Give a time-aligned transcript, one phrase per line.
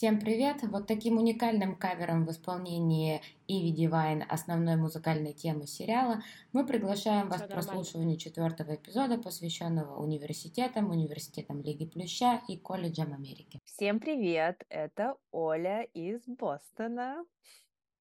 [0.00, 0.62] Всем привет!
[0.62, 6.22] Вот таким уникальным кавером в исполнении Иви Дивайн основной музыкальной темы сериала
[6.54, 13.58] мы приглашаем вас к прослушиванию четвертого эпизода, посвященного университетам, университетам Лиги Плюща и колледжам Америки.
[13.66, 14.64] Всем привет!
[14.70, 17.22] Это Оля из Бостона.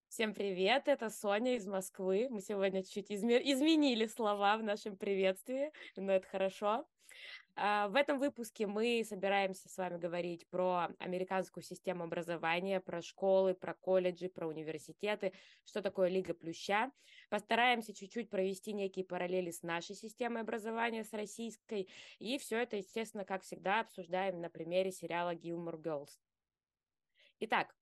[0.07, 2.29] Всем привет, это Соня из Москвы.
[2.29, 6.85] Мы сегодня чуть-чуть изме- изменили слова в нашем приветствии, но это хорошо.
[7.55, 13.53] А, в этом выпуске мы собираемся с вами говорить про американскую систему образования, про школы,
[13.53, 15.33] про колледжи, про университеты,
[15.65, 16.91] что такое Лига Плюща.
[17.29, 21.89] Постараемся чуть-чуть провести некие параллели с нашей системой образования, с российской.
[22.19, 26.09] И все это, естественно, как всегда, обсуждаем на примере сериала Gilmore Girls.
[27.41, 27.75] Итак,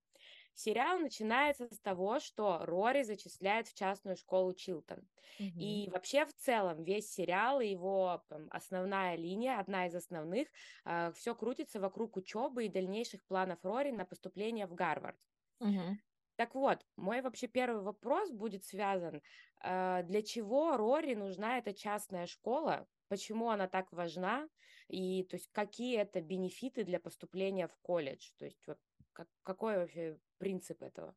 [0.58, 5.08] Сериал начинается с того, что Рори зачисляет в частную школу Чилтон.
[5.40, 5.60] Угу.
[5.60, 10.52] И вообще в целом весь сериал и его там, основная линия, одна из основных, э,
[10.86, 15.20] а, все крутится вокруг учебы и дальнейших планов Рори на поступление в Гарвард.
[15.60, 15.98] Угу.
[16.38, 19.22] Так вот, мой вообще первый вопрос будет связан,
[19.64, 24.50] э, для чего Рори нужна эта частная школа, почему она так важна,
[24.88, 28.80] и то есть какие это бенефиты для поступления в колледж, то есть вот
[29.18, 31.16] как, какой вообще принцип этого?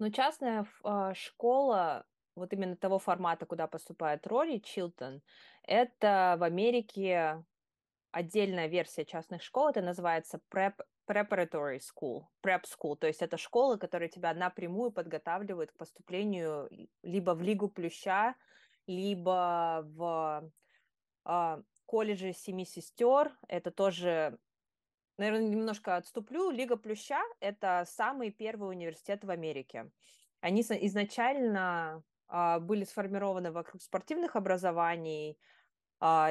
[0.00, 5.22] Ну, частная э, школа вот именно того формата, куда поступает Рори Чилтон,
[5.62, 7.44] это в Америке
[8.10, 10.74] отдельная версия частных школ, это называется prep,
[11.06, 16.68] preparatory school, prep school, то есть это школы, которые тебя напрямую подготавливают к поступлению
[17.02, 18.34] либо в Лигу Плюща,
[18.86, 20.50] либо в
[21.26, 24.38] э, колледже Семи Сестер, это тоже
[25.20, 26.50] наверное, немножко отступлю.
[26.50, 29.90] Лига Плюща– это самый первый университет в Америке.
[30.40, 35.38] Они изначально а, были сформированы вокруг спортивных образований,
[36.00, 36.30] а,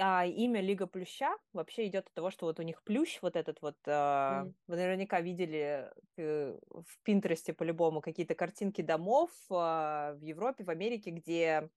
[0.00, 3.60] а имя Лига Плюща вообще идет от того, что вот у них плющ, вот этот
[3.60, 4.54] вот, mm.
[4.68, 11.68] вы наверняка видели э, в Пинтересте по-любому какие-то картинки домов в Европе, в Америке, где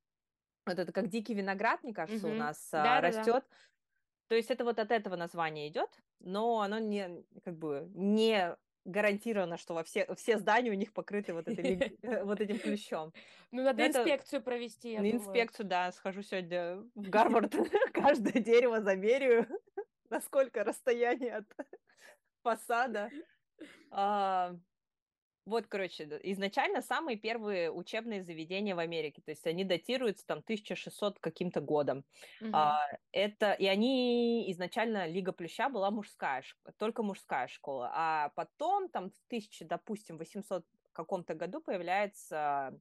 [0.65, 2.35] вот это как дикий виноград, мне кажется, mm-hmm.
[2.35, 3.25] у нас да, растет.
[3.25, 3.45] Да, да.
[4.29, 8.55] То есть это вот от этого названия идет, но оно не как бы не
[8.87, 13.13] гарантировано, что во все, все здания у них покрыты вот, этой, вот этим плющом.
[13.51, 13.99] Ну, надо это...
[13.99, 15.27] инспекцию провести, я На думаю.
[15.27, 17.53] инспекцию, да, схожу сегодня в Гарвард,
[17.93, 19.45] каждое дерево замерю,
[20.09, 21.45] насколько расстояние от
[22.43, 23.09] фасада.
[23.91, 24.55] А,
[25.47, 31.19] вот, короче, изначально самые первые учебные заведения в Америке, то есть они датируются там 1600
[31.19, 32.05] каким-то годом.
[32.41, 32.51] Угу.
[32.53, 32.79] А,
[33.11, 36.43] это, и они изначально Лига Плюща была мужская,
[36.77, 40.65] только мужская школа, а потом там в 1000, допустим, 800
[40.97, 42.73] каком-то году появляется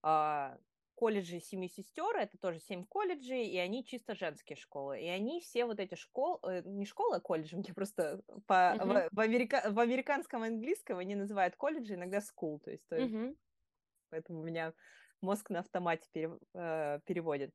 [0.00, 0.56] а,
[0.98, 5.00] колледжи семи сестер, это тоже семь колледжей, и они чисто женские школы.
[5.00, 9.08] И они все вот эти школы, э, не школы, а колледжи, мне просто по, uh-huh.
[9.10, 13.14] в, в, америка, в американском английском они называют колледжи иногда school, то есть, то есть
[13.14, 13.36] uh-huh.
[14.10, 14.74] поэтому у меня
[15.20, 17.54] мозг на автомате пере, э, переводит.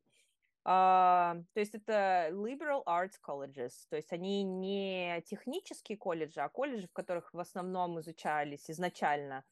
[0.66, 6.88] Uh, то есть это liberal arts colleges, то есть они не технические колледжи, а колледжи,
[6.88, 9.44] в которых в основном изучались изначально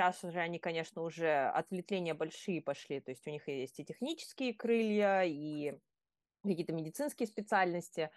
[0.00, 4.54] Сейчас уже они, конечно, уже ответвления большие пошли, то есть у них есть и технические
[4.54, 5.74] крылья, и
[6.42, 8.10] какие-то медицинские специальности.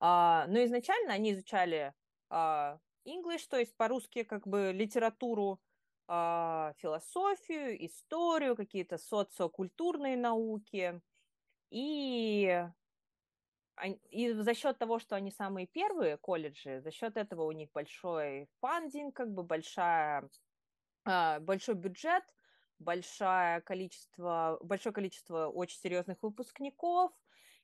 [0.00, 1.92] А, но изначально они изучали
[2.30, 5.60] а, English, то есть по-русски как бы литературу,
[6.06, 10.98] а, философию, историю, какие-то социокультурные науки.
[11.70, 12.66] И,
[14.08, 18.48] и за счет того, что они самые первые колледжи, за счет этого у них большой
[18.62, 20.26] фандинг, как бы большая
[21.04, 22.24] большой бюджет,
[22.78, 27.12] большое количество, большое количество очень серьезных выпускников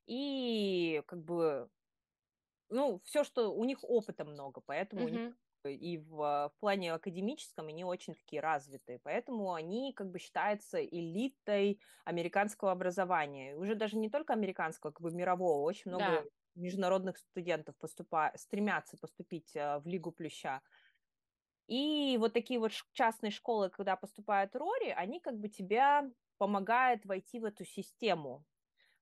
[0.07, 1.69] и как бы
[2.71, 5.07] ну, все, что у них опыта много, поэтому mm-hmm.
[5.07, 5.35] у них
[5.71, 11.81] и в, в плане академическом они очень такие развитые, поэтому они как бы считаются элитой
[12.05, 16.25] американского образования, и уже даже не только американского, как бы мирового, очень много да.
[16.55, 18.33] международных студентов поступа...
[18.37, 20.61] стремятся поступить а, в Лигу Плюща.
[21.67, 27.41] И вот такие вот частные школы, когда поступают Рори, они как бы тебя помогают войти
[27.41, 28.45] в эту систему,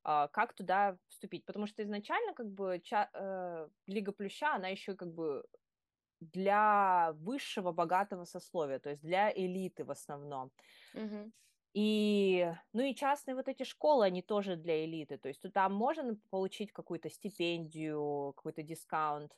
[0.04, 1.46] а, как туда вступить.
[1.46, 5.44] Потому что изначально как бы ча- э, Лига Плюща, она еще как бы
[6.20, 10.52] для высшего богатого сословия, то есть для элиты в основном.
[10.94, 11.32] Угу.
[11.74, 16.18] И, ну и частные вот эти школы, они тоже для элиты, то есть там можно
[16.30, 19.32] получить какую-то стипендию, какой-то дискаунт,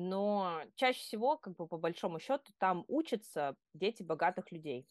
[0.00, 4.86] но чаще всего, как бы по большому счету, там учатся дети богатых людей.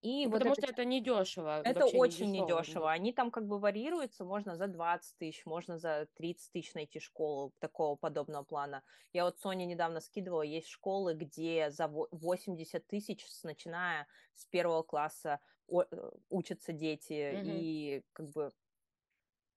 [0.00, 1.62] И ну, вот потому это, что это не дешево.
[1.62, 2.90] это очень недешево.
[2.90, 7.52] Они там как бы вариируются, можно за 20 тысяч, можно за 30 тысяч найти школу
[7.60, 8.82] такого подобного плана.
[9.12, 15.38] Я вот Соне недавно скидывала, есть школы, где за 80 тысяч, начиная с первого класса,
[15.68, 17.44] э, учатся дети, угу.
[17.46, 18.50] и как бы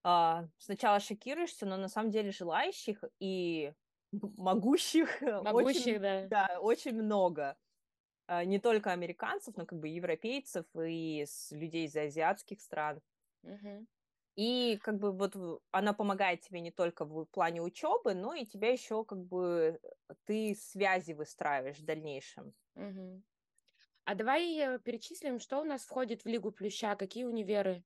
[0.03, 3.73] а, сначала шокируешься, но на самом деле желающих и
[4.37, 6.27] могущих, могущих очень, да.
[6.27, 7.57] Да, очень много.
[8.27, 13.01] А, не только американцев, но как бы европейцев и людей из азиатских стран.
[13.43, 13.85] Угу.
[14.35, 15.35] И как бы вот
[15.71, 19.79] она помогает тебе не только в плане учебы, но и тебя еще как бы
[20.25, 22.53] ты связи выстраиваешь в дальнейшем.
[22.75, 23.21] Угу.
[24.05, 27.83] А давай э, перечислим, что у нас входит в Лигу Плюща, какие универы?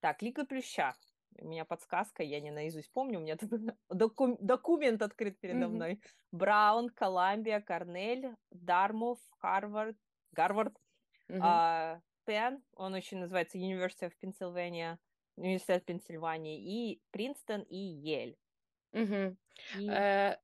[0.00, 0.94] Так, Лига Плюща.
[1.40, 3.50] У меня подсказка, я не наизусть помню, у меня тут
[3.88, 5.68] доку- документ открыт передо mm-hmm.
[5.68, 6.00] мной.
[6.32, 9.96] Браун, Колумбия, Корнель, Дармуф, Харвард,
[10.32, 10.76] Гарвард,
[11.28, 11.40] mm-hmm.
[11.42, 14.98] а, Пен, он еще называется University of Pennsylvania,
[15.36, 18.36] Университет Пенсильвании, и Принстон, и Ель.
[18.92, 19.36] Mm-hmm.
[19.78, 19.88] И...
[19.88, 20.36] Uh...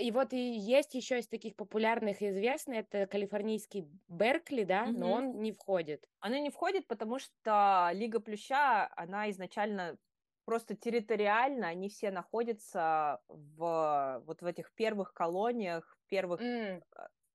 [0.00, 4.92] И вот и есть еще из таких популярных и известных, это калифорнийский Беркли, да, mm-hmm.
[4.92, 6.08] но он не входит.
[6.22, 9.98] Он не входит, потому что Лига Плюща, она изначально
[10.46, 16.82] просто территориально они все находятся в вот в этих первых колониях, первых mm.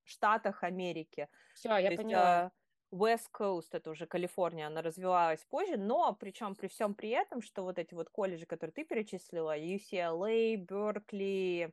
[0.02, 1.28] штатах Америки.
[1.54, 2.42] Все, я То поняла.
[2.42, 2.54] Есть,
[2.92, 7.62] West Coast, это уже Калифорния, она развивалась позже, но причем при всем при этом, что
[7.62, 11.72] вот эти вот колледжи, которые ты перечислила, UCLA, Беркли,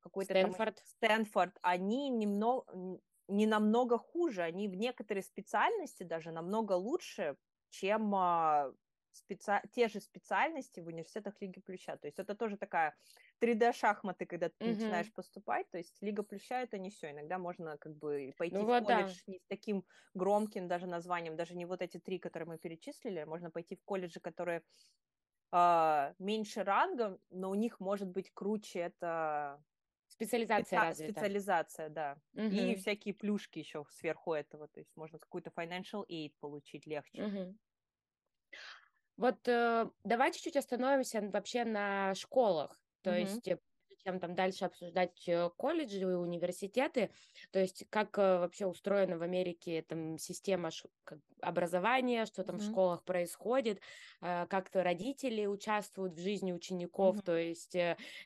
[0.00, 0.76] какой-то Стэнфорд.
[0.76, 2.64] там Стэнфорд, они немного
[3.28, 7.36] не намного хуже, они в некоторые специальности даже намного лучше,
[7.70, 8.72] чем а,
[9.14, 9.60] специ...
[9.72, 11.96] те же специальности в университетах Лиги Плюща.
[11.96, 12.94] То есть это тоже такая
[13.40, 14.74] 3D-шахматы, когда ты mm-hmm.
[14.74, 15.70] начинаешь поступать.
[15.70, 17.10] То есть Лига Плюща это не все.
[17.10, 19.32] Иногда можно как бы пойти ну, в вот колледж да.
[19.32, 19.84] не с таким
[20.14, 23.24] громким даже названием, даже не вот эти три, которые мы перечислили.
[23.24, 24.62] Можно пойти в колледжи, которые
[25.52, 29.62] э, меньше рангом, но у них может быть круче это
[30.14, 30.76] Специализация Специ...
[30.76, 31.12] развита.
[31.12, 32.16] Специализация, да.
[32.34, 32.44] Угу.
[32.44, 34.68] И всякие плюшки еще сверху этого.
[34.68, 37.24] То есть можно какую-то financial aid получить легче.
[37.24, 37.58] Угу.
[39.16, 42.80] Вот э, давай чуть-чуть остановимся вообще на школах.
[43.02, 43.20] То mm-hmm.
[43.20, 43.58] есть э,
[44.04, 47.10] чем там дальше обсуждать э, колледжи и университеты,
[47.52, 50.70] то есть как э, вообще устроена в Америке там система
[51.40, 52.58] образования, что там mm-hmm.
[52.58, 53.80] в школах происходит,
[54.20, 57.24] как-то родители участвуют в жизни учеников, mm-hmm.
[57.24, 57.76] то есть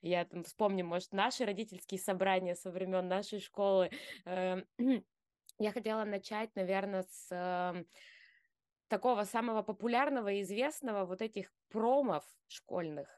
[0.02, 3.90] я там вспомню, может, наши родительские собрания со времен нашей школы.
[4.24, 4.64] Эм,
[5.58, 7.86] я хотела начать, наверное, с эм,
[8.88, 13.08] такого самого популярного и известного вот этих промов школьных.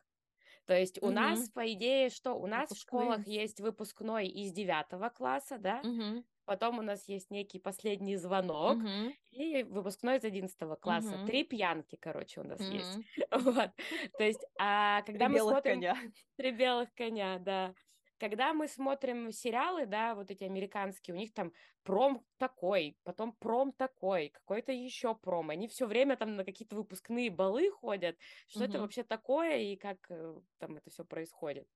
[0.66, 1.14] То есть у угу.
[1.14, 2.76] нас, по идее, что у нас Выпускные.
[2.76, 5.80] в школах есть выпускной из девятого класса, да?
[5.82, 6.24] Угу.
[6.44, 9.14] Потом у нас есть некий последний звонок угу.
[9.30, 11.16] и выпускной из одиннадцатого класса.
[11.16, 11.26] Угу.
[11.26, 12.70] Три пьянки, короче, у нас угу.
[12.72, 12.98] есть.
[13.30, 13.70] Вот.
[14.18, 15.74] То есть, а когда Три мы смотрим...
[15.74, 15.96] коня.
[16.36, 17.74] Три белых коня, да
[18.20, 21.52] когда мы смотрим сериалы, да, вот эти американские, у них там
[21.82, 25.48] пром такой, потом пром такой, какой-то еще пром.
[25.50, 28.16] Они все время там на какие-то выпускные балы ходят.
[28.46, 28.68] Что угу.
[28.68, 31.66] это вообще такое и как э, там это все происходит?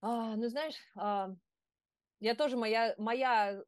[0.00, 1.30] А, ну, знаешь, а,
[2.20, 3.60] я тоже моя, моя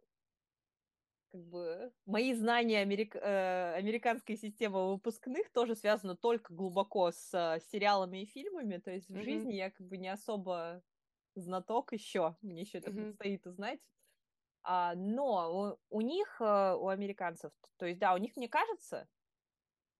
[1.32, 3.16] как бы мои знания америк...
[3.16, 8.78] э, американской системы выпускных тоже связаны только глубоко с э, сериалами и фильмами.
[8.78, 9.20] То есть mm-hmm.
[9.20, 10.82] в жизни я как бы не особо
[11.34, 13.04] знаток еще, мне еще это mm-hmm.
[13.04, 13.80] предстоит узнать.
[14.62, 19.08] А, но у, у них, э, у американцев, то есть, да, у них, мне кажется,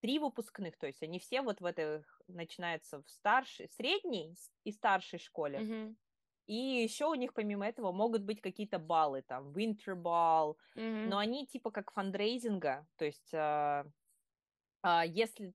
[0.01, 4.35] три выпускных, то есть они все вот в этой, начинаются в старшей, средней
[4.65, 5.59] и старшей школе.
[5.61, 5.97] Mm-hmm.
[6.47, 11.07] И еще у них помимо этого могут быть какие-то баллы, там, winter ball, mm-hmm.
[11.07, 13.87] но они типа как фандрейзинга, то есть а,
[14.83, 15.55] а, если...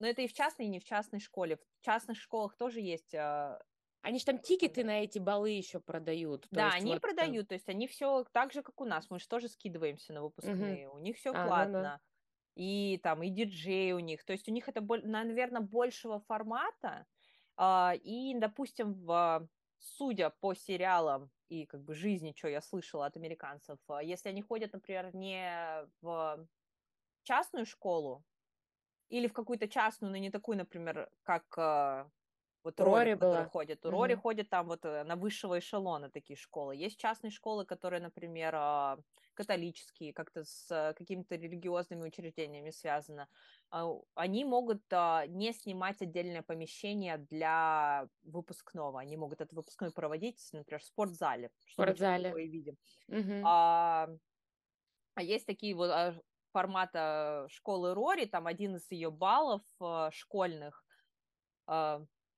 [0.00, 1.56] Но это и в частной, и не в частной школе.
[1.56, 3.62] В частных школах тоже есть а,
[4.04, 6.46] они же там тикеты на эти баллы еще продают.
[6.50, 7.46] Да, они вот продают, там...
[7.46, 9.08] то есть они все так же, как у нас.
[9.08, 10.88] Мы же тоже скидываемся на выпускные.
[10.88, 10.96] Угу.
[10.98, 11.78] У них все а, платно.
[11.78, 12.00] Ну, да.
[12.54, 14.22] И там, и диджей у них.
[14.24, 17.06] То есть у них это, наверное, большего формата.
[17.56, 23.16] А, и, допустим, в, судя по сериалам и как бы жизни, что я слышала от
[23.16, 26.46] американцев, а, если они ходят, например, не в
[27.22, 28.22] частную школу,
[29.08, 32.10] или в какую-то частную, но не такую, например, как а,
[32.64, 33.44] вот Рори, Рори была.
[33.44, 33.84] ходит.
[33.84, 33.98] У угу.
[33.98, 36.74] Рори ходит там вот э, на высшего эшелона такие школы.
[36.74, 38.98] Есть частные школы, которые, например, а,
[39.34, 43.26] католические, как-то с э, какими-то религиозными учреждениями связаны.
[43.70, 48.98] А, они могут а, не снимать отдельное помещение для выпускного.
[48.98, 51.50] Они могут этот выпускной проводить, например, в спортзале.
[51.66, 52.32] В спортзале.
[52.32, 52.78] Мы видим.
[53.08, 53.42] Угу.
[53.44, 54.08] А,
[55.14, 55.90] а есть такие вот
[56.52, 60.84] формата школы Рори, там один из ее баллов э, школьных,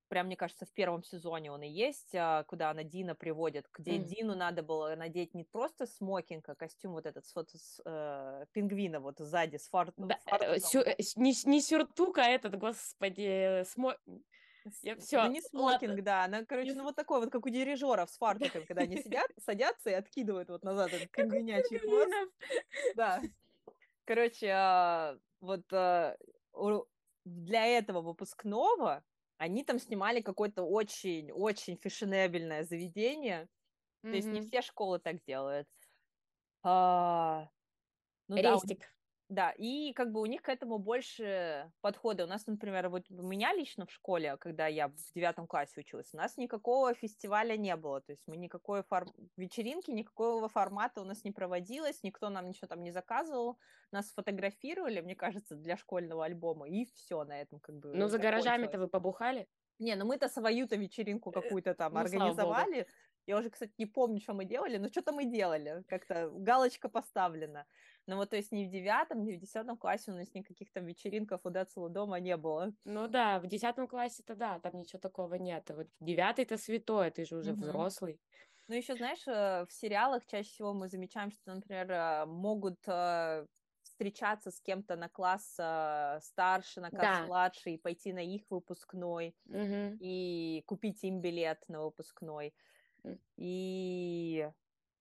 [0.09, 3.99] прям, мне кажется, в первом сезоне он и есть, а, куда она Дина приводит, где
[3.99, 4.05] mm.
[4.05, 9.01] Дину надо было надеть не просто смокинг, а костюм вот этот вот с э, пингвина
[9.01, 9.93] вот сзади с фар...
[9.97, 10.61] да, фартуком.
[10.61, 10.85] Сю...
[11.17, 13.95] Не, не сюртук, а этот, господи, смо...
[14.83, 15.23] Я все.
[15.23, 16.03] Ну, не смокинг, Ладно.
[16.03, 16.25] да.
[16.25, 19.91] Она, короче, ну вот такой вот, как у дирижеров с фартуком, когда они сидят, садятся
[19.91, 22.13] и откидывают вот назад этот пингвинячий хвост.
[22.97, 23.23] Да.
[24.05, 25.65] Короче, а, вот
[27.25, 29.05] для этого выпускного
[29.38, 33.49] они там снимали какое-то очень-очень фешенебельное заведение.
[34.02, 34.11] Mm-hmm.
[34.11, 35.69] То есть не все школы так делают.
[36.62, 37.49] А,
[38.28, 38.81] ну, Рестик.
[38.81, 38.87] Да,
[39.28, 42.25] да, и как бы у них к этому больше подхода.
[42.25, 46.14] У нас, например, вот у меня лично в школе, когда я в девятом классе училась,
[46.14, 48.00] у нас никакого фестиваля не было.
[48.00, 49.06] То есть мы никакой фор...
[49.37, 53.59] вечеринки, никакого формата у нас не проводилось, никто нам ничего там не заказывал.
[53.90, 58.18] Нас фотографировали, мне кажется, для школьного альбома, и все на этом как бы Ну, за
[58.18, 59.49] гаражами-то вы побухали?
[59.78, 62.87] Не, ну мы-то свою-то вечеринку э, какую-то там ну, организовали.
[63.26, 65.83] Я уже, кстати, не помню, что мы делали, но что-то мы делали.
[65.88, 67.66] Как-то галочка поставлена.
[68.07, 70.87] Но вот, то есть, ни в девятом, ни в десятом классе у нас никаких там
[70.87, 72.73] вечеринков у Децела дома не было.
[72.85, 75.69] Ну да, в десятом классе-то да, там ничего такого нет.
[75.71, 77.63] А вот девятый-то святое, ты же уже угу.
[77.63, 78.21] взрослый.
[78.69, 83.47] Ну, еще, знаешь, э, в сериалах чаще всего мы замечаем, что, например, э, могут э,
[83.83, 85.53] встречаться с кем-то на класс
[86.25, 87.27] старше, на класс да.
[87.27, 89.97] младше, и пойти на их выпускной, угу.
[90.01, 92.55] и купить им билет на выпускной.
[93.37, 94.51] И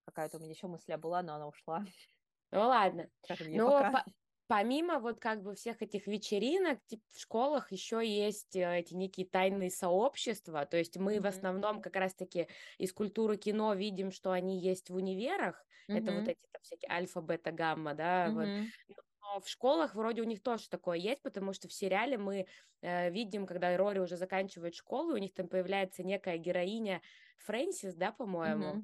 [0.05, 1.83] какая-то у меня еще мысля была, но она ушла.
[2.51, 3.09] Ну ладно.
[3.47, 4.03] Но по
[4.47, 9.25] помимо вот как бы всех этих вечеринок, типа, в школах еще есть э, эти некие
[9.25, 11.21] тайные сообщества, то есть мы mm-hmm.
[11.21, 12.47] в основном как раз-таки
[12.77, 15.97] из культуры кино видим, что они есть в универах, mm-hmm.
[15.97, 18.33] это вот эти там, всякие альфа, бета, гамма, да, mm-hmm.
[18.33, 18.97] вот.
[19.21, 22.45] Но в школах вроде у них тоже такое есть, потому что в сериале мы
[22.81, 27.01] э, видим, когда Рори уже заканчивает школу, у них там появляется некая героиня
[27.39, 28.83] Фрэнсис, да, по-моему, mm-hmm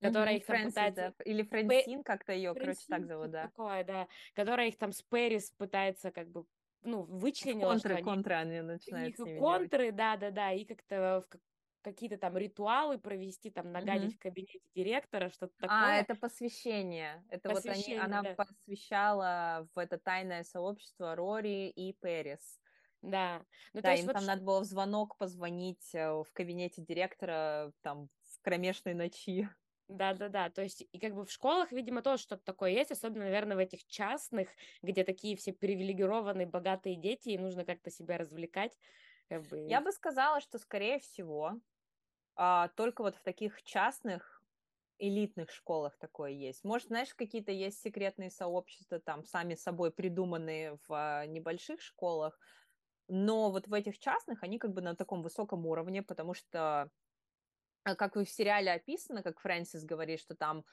[0.00, 1.14] которая их там пытается...
[1.24, 3.44] Или Фрэнсин, как-то ее, короче, так зовут, да.
[3.44, 4.08] Такое, да.
[4.34, 6.44] Которая их там с Пэрис пытается как бы
[6.82, 11.38] ну, вычленила, контры, что контры они, они начинают их контры, да-да-да, и как-то в
[11.82, 14.16] какие-то там ритуалы провести, там нагадить mm-hmm.
[14.16, 15.78] в кабинете директора, что-то а, такое.
[15.78, 17.24] А, это посвящение.
[17.28, 18.34] Это посвящение, вот они, она да.
[18.34, 22.60] посвящала в это тайное сообщество Рори и Пэрис.
[23.02, 23.42] Да.
[23.72, 24.26] Ну, да, им вот там ш...
[24.26, 29.48] надо было в звонок позвонить э, в кабинете директора там в кромешной ночи.
[29.90, 33.56] Да-да-да, то есть и как бы в школах, видимо, тоже что-то такое есть, особенно, наверное,
[33.56, 34.48] в этих частных,
[34.82, 38.78] где такие все привилегированные, богатые дети, и нужно как-то себя развлекать.
[39.28, 39.58] Как бы...
[39.68, 41.54] Я бы сказала, что, скорее всего,
[42.36, 44.42] а, только вот в таких частных
[44.98, 46.62] элитных школах такое есть.
[46.62, 52.38] Может, знаешь, какие-то есть секретные сообщества, там, сами собой придуманные в а, небольших школах,
[53.08, 56.90] но вот в этих частных они как бы на таком высоком уровне, потому что
[57.90, 60.64] а как в сериале описано, как Фрэнсис говорит, что там,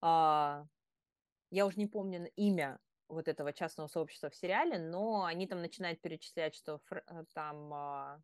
[0.00, 0.66] а,
[1.50, 2.78] я уже не помню имя
[3.08, 7.72] вот этого частного сообщества в сериале, но они там начинают перечислять, что фр- э, там
[7.72, 8.22] а,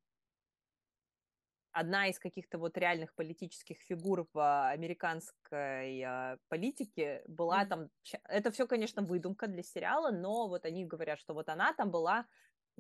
[1.73, 7.69] одна из каких-то вот реальных политических фигур в американской а, политике была mm-hmm.
[7.69, 7.91] там,
[8.25, 12.27] это все, конечно, выдумка для сериала, но вот они говорят, что вот она там была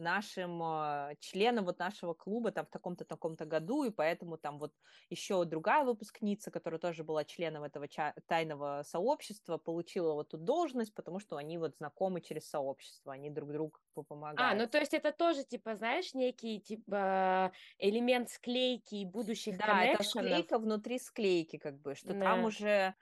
[0.00, 4.72] нашим э, членом вот нашего клуба там в таком-то таком-то году, и поэтому там вот
[5.10, 7.86] еще другая выпускница, которая тоже была членом этого
[8.26, 13.52] тайного сообщества, получила вот эту должность, потому что они вот знакомы через сообщество, они друг
[13.52, 13.78] другу
[14.08, 14.40] помогают.
[14.40, 20.02] А, ну то есть это тоже, типа, знаешь, некий, типа, элемент склейки будущих Да, это
[20.02, 22.20] склейка внутри склейки, как бы, что да.
[22.20, 22.94] там уже,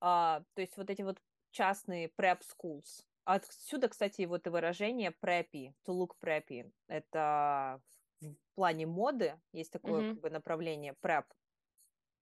[0.00, 1.18] а, то есть вот эти вот
[1.50, 6.70] частные prep schools, Отсюда, кстати, вот и выражение preppy, to look preppy.
[6.88, 7.80] Это
[8.20, 10.10] в плане моды есть такое mm-hmm.
[10.10, 11.24] как бы направление prep.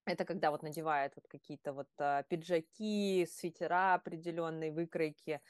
[0.05, 5.41] Это когда вот надевают вот какие-то вот а, пиджаки, свитера определенной выкройки.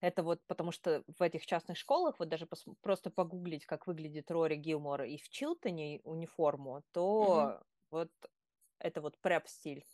[0.00, 4.30] Это вот потому что в этих частных школах, вот даже пос- просто погуглить, как выглядит
[4.30, 7.66] Рори Гилмор и в Чилтоне униформу, то mm-hmm.
[7.90, 8.10] вот
[8.78, 9.84] это вот prep-стиль.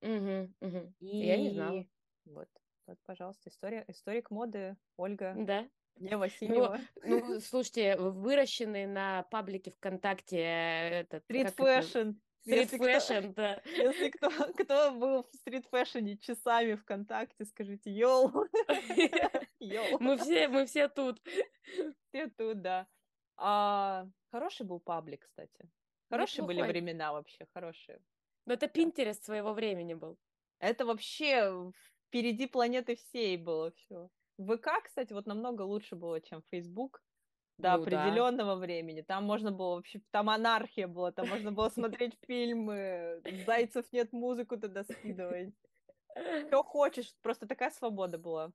[0.00, 0.52] Mm-hmm.
[0.60, 0.92] Mm-hmm.
[1.00, 1.16] И...
[1.26, 1.86] Я не знала.
[2.24, 2.48] Вот.
[2.92, 5.32] Вот, пожалуйста, история, историк моды Ольга.
[5.34, 5.66] Да.
[5.96, 6.78] Не Васильева.
[7.02, 11.24] Ну, ну, слушайте, выращенный на паблике ВКонтакте этот...
[11.24, 12.10] Street fashion.
[12.42, 13.62] Street fashion, да.
[13.64, 18.30] Если кто, кто был в street fashion е часами ВКонтакте, скажите йоу.
[19.58, 19.96] йоу.
[19.98, 21.18] Мы все, мы все тут.
[22.10, 22.86] Все тут, да.
[23.38, 25.66] А, хороший был паблик, кстати.
[26.10, 28.02] Хорошие были времена вообще, хорошие.
[28.44, 30.18] Но это Пинтерест своего времени был.
[30.62, 31.72] Это вообще
[32.12, 34.10] впереди планеты всей было все.
[34.38, 37.02] ВК, кстати, вот намного лучше было, чем Facebook
[37.58, 38.04] до Ну да.
[38.14, 39.02] определенного времени.
[39.02, 44.58] Там можно было вообще, там анархия была, там можно было смотреть фильмы, зайцев нет, музыку
[44.58, 45.54] туда скидывать.
[46.48, 48.52] Что хочешь, просто такая свобода была.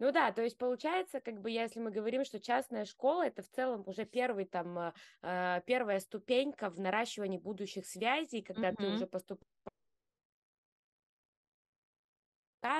[0.00, 3.48] Ну да, то есть получается, как бы, если мы говорим, что частная школа это в
[3.50, 8.88] целом уже первый там э, э, первая ступенька в наращивании будущих связей, когда ты Мгм.
[8.88, 9.48] уже поступаешь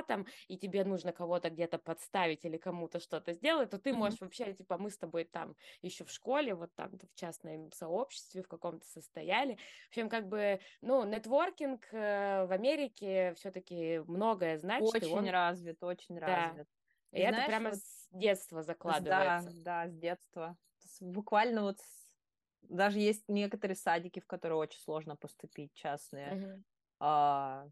[0.02, 4.52] там, и тебе нужно кого-то где-то подставить или кому-то что-то сделать, то ты можешь вообще,
[4.54, 8.87] типа, мы с тобой там еще в школе, вот там в частном сообществе в каком-то
[8.87, 9.57] состояли.
[9.87, 15.83] В общем, как бы, ну, нетворкинг э, в Америке все-таки многое значит, Очень он, развит,
[15.83, 16.68] очень да, развит.
[17.12, 19.50] и И это знаешь, прямо вот с детства с- да, закладывается.
[19.50, 20.57] да, с детства.
[21.00, 22.16] Буквально вот с-
[22.62, 26.37] даже есть некоторые садики, в которые очень сложно поступить, частные.
[26.37, 26.64] Мгм.
[27.00, 27.68] А,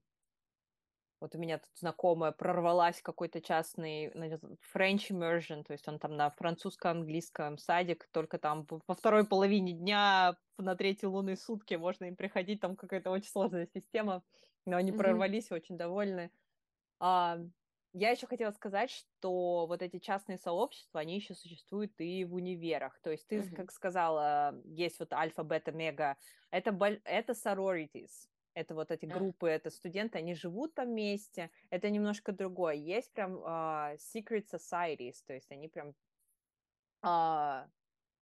[1.20, 4.08] Вот у меня тут знакомая прорвалась какой-то частный
[4.74, 10.36] French immersion, то есть он там на французско-английском садик, только там по второй половине дня
[10.58, 14.24] на третьи лунные сутки можно им приходить, там какая-то очень сложная система,
[14.66, 15.26] но они Мгм.
[15.32, 16.30] прорвались, очень довольны.
[17.00, 17.38] А,
[17.92, 23.00] Я еще хотела сказать, что вот эти частные сообщества, они еще существуют и в универах.
[23.00, 23.54] То есть ты, Мгм.
[23.54, 26.18] как сказала, есть вот альфа, бета, мега.
[26.50, 26.72] Это,
[27.04, 28.28] это sororities.
[28.56, 31.50] Это вот эти группы, это студенты, они живут там вместе.
[31.70, 32.74] Это немножко другое.
[32.74, 35.94] Есть прям а, secret societies, то есть они прям...
[37.02, 37.68] а,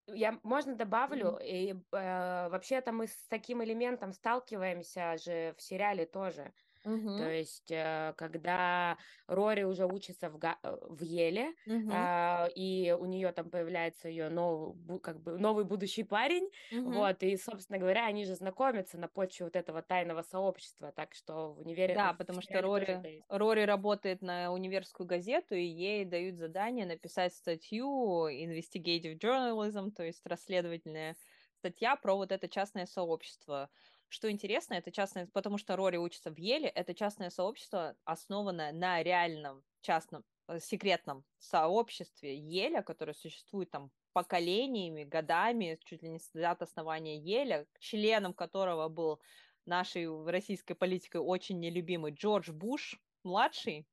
[0.07, 6.53] Я, можно добавлю, и э, вообще-то мы с таким элементом сталкиваемся же в сериале тоже.
[6.85, 12.47] Мгм, То есть, э, когда Рори уже учится в, Га- э, в Еле, мгм, а,
[12.55, 17.07] и у нее там появляется ее новый, как бы новый будущий парень, мгм.
[17.07, 21.53] вот, и, собственно говоря, они же знакомятся на почве вот этого тайного сообщества, так что
[21.53, 21.93] в универе...
[21.93, 23.05] Да, потому что Рори.
[23.29, 30.25] Рори работает на универскую газету, и ей дают задание написать статью investigative journalism, то есть
[30.25, 31.15] расследовательная
[31.59, 33.69] статья про вот это частное сообщество.
[34.07, 39.03] Что интересно, это частное, потому что Рори учится в Еле, это частное сообщество, основанное на
[39.03, 46.31] реальном частном э, секретном сообществе Еля, которое существует там поколениями, годами, чуть ли не с
[46.31, 49.21] дат основания Еля, членом которого был
[49.65, 53.87] нашей российской политикой очень нелюбимый Джордж Буш младший.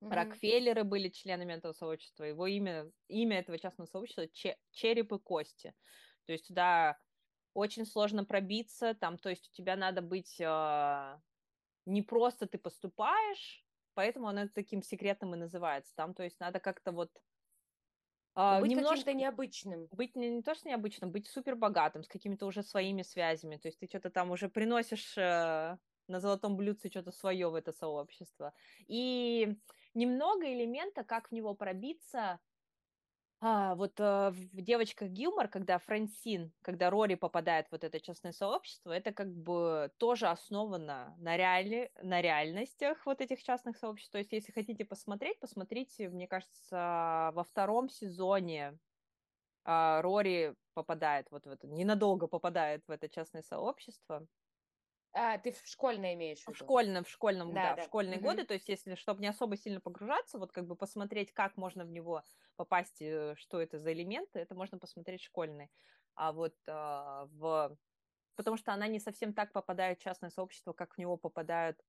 [0.00, 0.12] Мгм.
[0.12, 2.24] Рокфеллеры были членами этого сообщества.
[2.24, 5.74] Его имя, имя этого частного сообщества Че- Череп и Кости.
[6.26, 6.98] То есть туда
[7.56, 11.20] очень сложно пробиться, там, то есть у тебя надо быть а,
[11.86, 13.64] не просто ты поступаешь,
[13.94, 15.94] поэтому оно таким секретным и называется.
[15.96, 17.10] Там, то есть надо как-то вот
[18.34, 19.86] а, быть немножко каким-то необычным.
[19.92, 23.56] быть не, не то, что необычным, быть супер богатым, с какими-то уже своими связями.
[23.56, 27.72] То есть ты что-то там уже приносишь э, на золотом блюдце что-то свое в это
[27.72, 28.52] сообщество.
[28.86, 29.56] И
[29.94, 32.38] немного элемента, как в него пробиться.
[33.40, 38.32] А, вот э, в девочках Гилмор, когда Франсин, когда Рори попадает в вот это частное
[38.32, 44.12] сообщество, это как бы тоже основано на, реали, на реальностях вот этих частных сообществ.
[44.12, 48.78] То есть, если хотите посмотреть, посмотрите, мне кажется, во втором сезоне
[49.64, 54.28] а, Рори попадает вот в это, ненадолго попадает в это частное сообщество.
[55.12, 56.56] А, ты в школьное имеешь в В виду?
[56.56, 57.84] школьном, в школьном, Да, да, в да.
[57.84, 58.20] школьные Мгм.
[58.20, 61.84] годы, то есть если, чтобы не особо сильно погружаться, вот как бы посмотреть, как можно
[61.84, 62.24] в него
[62.56, 65.70] попасть, э, что это за элементы, это можно посмотреть школьный.
[66.14, 67.76] А вот а, в...
[68.34, 71.82] Потому что она не совсем так попадает в частное сообщество, как в него попадают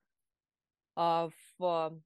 [0.95, 2.01] а, в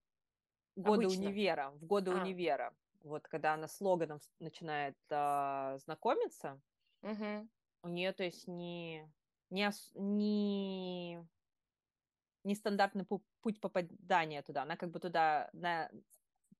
[0.75, 1.25] годы Обычно.
[1.25, 2.15] универа, в годы А.
[2.15, 2.73] универа.
[3.03, 6.61] Вот когда она с Логаном начинает а, знакомиться,
[7.01, 7.49] Мгм.
[7.83, 9.11] у нее, то есть, не,
[9.49, 11.27] не, не,
[12.43, 14.63] нестандартный пу- путь попадания туда.
[14.63, 15.91] Она как бы туда на-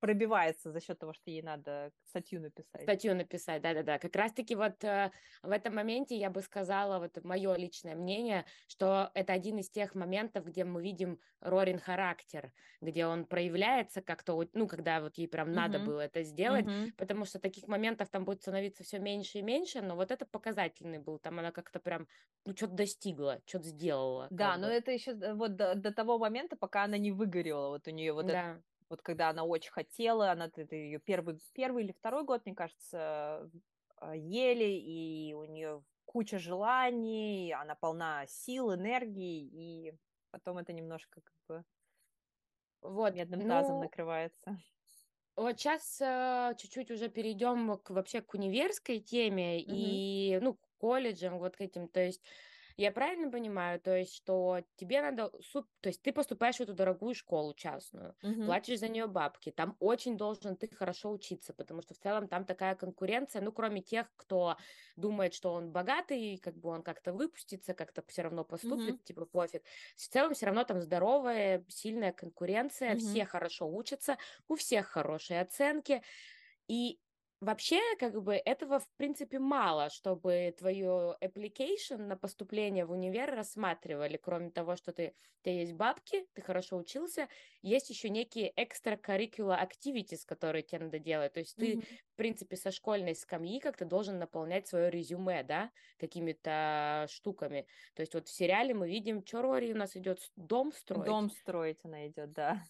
[0.02, 2.92] пробивается за счет того, что ей надо статью написать.
[2.92, 4.00] статью написать, да-да-да.
[4.00, 5.12] Как раз-таки вот э,
[5.44, 9.94] в этом моменте я бы сказала, вот мое личное мнение, что это один из тех
[9.94, 15.54] моментов, где мы видим Рорин характер, где он проявляется как-то, ну, когда вот ей прям
[15.54, 15.80] надо Мгм.
[15.80, 16.94] было это сделать, Мгм.
[16.98, 20.98] потому что таких моментов там будет становиться все меньше и меньше, но вот это показательный
[21.00, 22.08] был, там она как-то прям,
[22.46, 24.32] ну, что-то достигла, что-то сделала.
[24.32, 24.72] Да, но бы.
[24.72, 27.70] это еще вот до, до того момента, пока она не выгорела.
[27.70, 28.64] Вот у нее вот это, да.
[28.92, 33.52] Вот когда она очень хотела, она это ее первый, первый или второй год, мне кажется,
[33.98, 39.94] а, ели, и у нее куча желаний, она полна сил, энергии, и
[40.32, 41.66] потом это немножко как бы
[42.82, 44.60] Вот, медным тазом ну, накрывается.
[45.36, 45.98] Вот сейчас
[46.58, 50.02] чуть-чуть уже перейдем к вообще к универской теме Мгм.
[50.02, 51.88] и, ну, к колледжам, вот к этим.
[51.88, 52.22] То есть
[52.78, 57.16] Я правильно понимаю, то есть, что тебе надо, то есть ты поступаешь в эту дорогую
[57.16, 58.42] школу частную, Мгм.
[58.44, 62.46] платишь за нее бабки, там очень должен ты хорошо учиться, потому что в целом там
[62.46, 64.58] такая конкуренция, ну, кроме тех, кто
[64.96, 69.00] думает, что он богатый, как бы он как-то выпустится, как-то все равно поступит, Мгм.
[69.04, 69.64] типа пофиг.
[69.96, 73.22] В целом все равно там здоровая, сильная конкуренция, Мгм.
[73.22, 76.04] все хорошо учатся, у всех хорошие оценки,
[76.68, 77.00] и
[77.42, 84.18] Вообще, как бы, этого, в принципе, мало, чтобы твою application на поступление в универ рассматривали,
[84.18, 87.30] кроме того, что ты, у тебя есть бабки, ты хорошо учился,
[87.64, 91.34] есть еще некие extracurricular activities, которые тебе надо делать.
[91.34, 91.98] То есть ты, Мгм.
[92.14, 97.66] в принципе, со школьной скамьи как-то должен наполнять свое резюме, да, какими-то штуками.
[97.96, 101.18] То есть вот в сериале мы видим, что Рори у нас идет дом строить.
[101.18, 102.64] Дом строить она идет, да.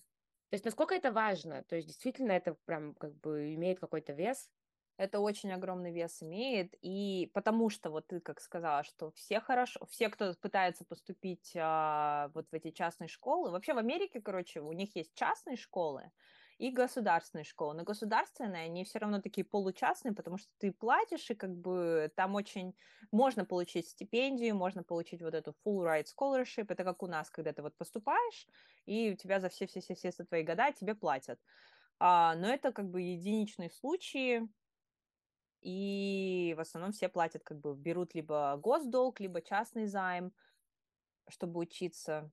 [0.49, 1.63] То есть насколько это важно?
[1.63, 4.49] То есть действительно это прям как бы имеет какой-то вес?
[5.01, 9.83] Это очень огромный вес имеет, и потому что вот ты как сказала, что все хорошо,
[9.89, 14.71] все, кто пытается поступить а, вот в эти частные школы, вообще в Америке, короче, у
[14.73, 16.11] них есть частные школы
[16.59, 21.33] и государственные школы, но государственные, они все равно такие получастные, потому что ты платишь, и
[21.33, 22.75] как бы там очень
[23.11, 27.53] можно получить стипендию, можно получить вот эту full ride scholarship, это как у нас, когда
[27.53, 28.47] ты вот поступаешь,
[28.85, 31.39] и у тебя за все-все-все твои года тебе платят.
[31.97, 34.47] А, но это как бы единичные случаи,
[35.61, 40.33] и в основном все платят, как бы берут либо госдолг, либо частный займ,
[41.27, 42.31] чтобы учиться.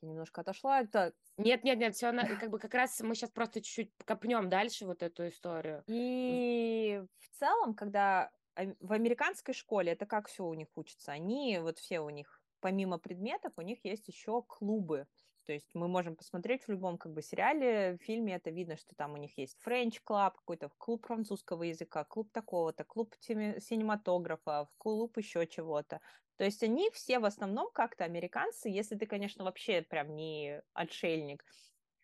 [0.00, 0.80] Я немножко отошла.
[0.80, 1.12] Это...
[1.36, 5.02] Нет, нет, нет, все как бы как раз мы сейчас просто чуть-чуть копнем дальше вот
[5.02, 5.82] эту историю.
[5.86, 11.78] И в целом, когда в американской школе это как все у них учится, они вот
[11.78, 15.06] все у них помимо предметов у них есть еще клубы.
[15.50, 19.14] То есть мы можем посмотреть в любом как бы сериале, фильме это видно, что там
[19.14, 25.48] у них есть French Club, какой-то клуб французского языка, клуб такого-то, клуб синематографа, клуб еще
[25.48, 26.00] чего-то.
[26.36, 31.44] То есть они все в основном как-то американцы, если ты, конечно, вообще прям не отшельник.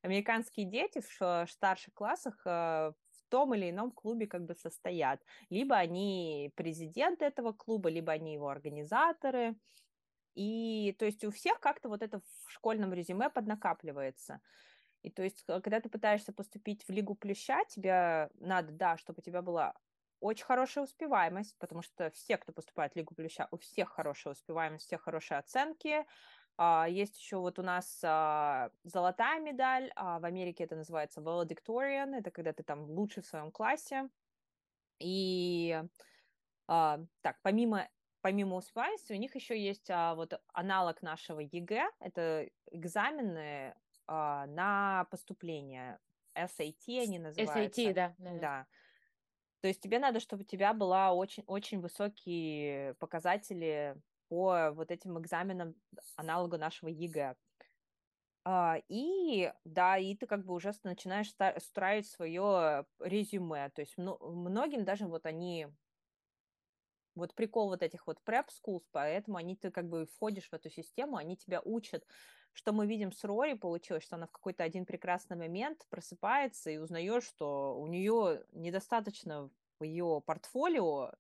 [0.03, 2.95] Американские дети в старших классах э, в
[3.29, 5.23] том или ином клубе как бы состоят.
[5.51, 9.55] Либо они президент этого клуба, либо они его организаторы.
[10.37, 14.41] И то есть у всех как-то вот это в школьном резюме поднакапливается.
[15.03, 19.23] И то есть, когда ты пытаешься поступить в Лигу Плюща, тебе надо, да, чтобы у
[19.23, 19.75] тебя была
[20.21, 24.85] очень хорошая успеваемость, потому что все, кто поступает в Лигу Плюща, у всех хорошая успеваемость,
[24.85, 26.05] у всех хорошие оценки.
[26.89, 32.31] Есть еще вот у нас а, золотая медаль, а в Америке это называется valedictorian, это
[32.31, 34.09] когда ты там лучший в своем классе.
[34.99, 35.83] И
[36.67, 37.87] а, так, помимо
[38.27, 43.73] помимо успеваемости, у них еще есть а, вот аналог нашего ЕГЭ, это экзамены
[44.09, 46.01] а, на поступление.
[46.37, 47.81] SAT они называются.
[47.81, 48.15] SAT, да.
[48.19, 48.39] Да.
[48.41, 48.67] да.
[49.61, 53.95] То есть тебе надо, чтобы у тебя была очень, очень высокие показатели
[54.29, 55.77] по вот этим экзаменам
[56.17, 57.37] аналогу нашего ЕГЭ.
[58.45, 63.71] А, и да, и ты как бы уже начинаешь строить свое резюме.
[63.71, 65.69] То есть многим даже вот они
[67.17, 70.71] вот прикол вот этих вот prep schools, поэтому они ты как бы входишь в эту
[70.71, 72.07] систему, они тебя учат.
[72.53, 76.79] Что мы видим с Рори получилось, что она в какой-то один прекрасный момент просыпается и
[76.79, 81.13] узнаешь, что у нее недостаточно в ее портфолио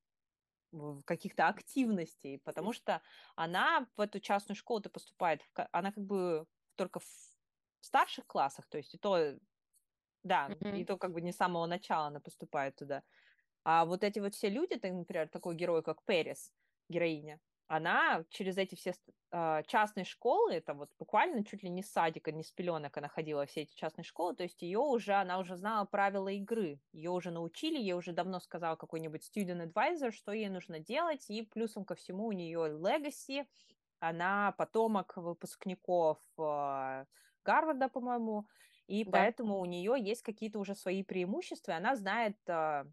[1.05, 3.03] каких-то активностей, потому что
[3.35, 7.07] она в эту частную школу-то поступает, в, она как бы только в
[7.81, 9.39] старших классах, то есть и то,
[10.23, 10.79] да, mm-hmm.
[10.79, 13.03] и то как бы не с самого начала она поступает туда.
[13.69, 16.53] А вот эти вот все люди, так, например, такой герой, как Перес,
[16.89, 18.95] героиня, она через эти все
[19.33, 23.09] э, частные школы, это вот буквально чуть ли не с садика, не с пеленок она
[23.09, 27.11] ходила все эти частные школы, то есть ее уже, она уже знала правила игры, ее
[27.11, 31.85] уже научили, ей уже давно сказал какой-нибудь student advisor, что ей нужно делать, и плюсом
[31.85, 33.49] ко всему у нее legacy,
[33.99, 37.05] она потомок выпускников э,
[37.45, 38.47] Гарварда, по-моему,
[38.87, 39.11] и да.
[39.11, 42.85] поэтому у нее есть какие-то уже свои преимущества, и она знает э,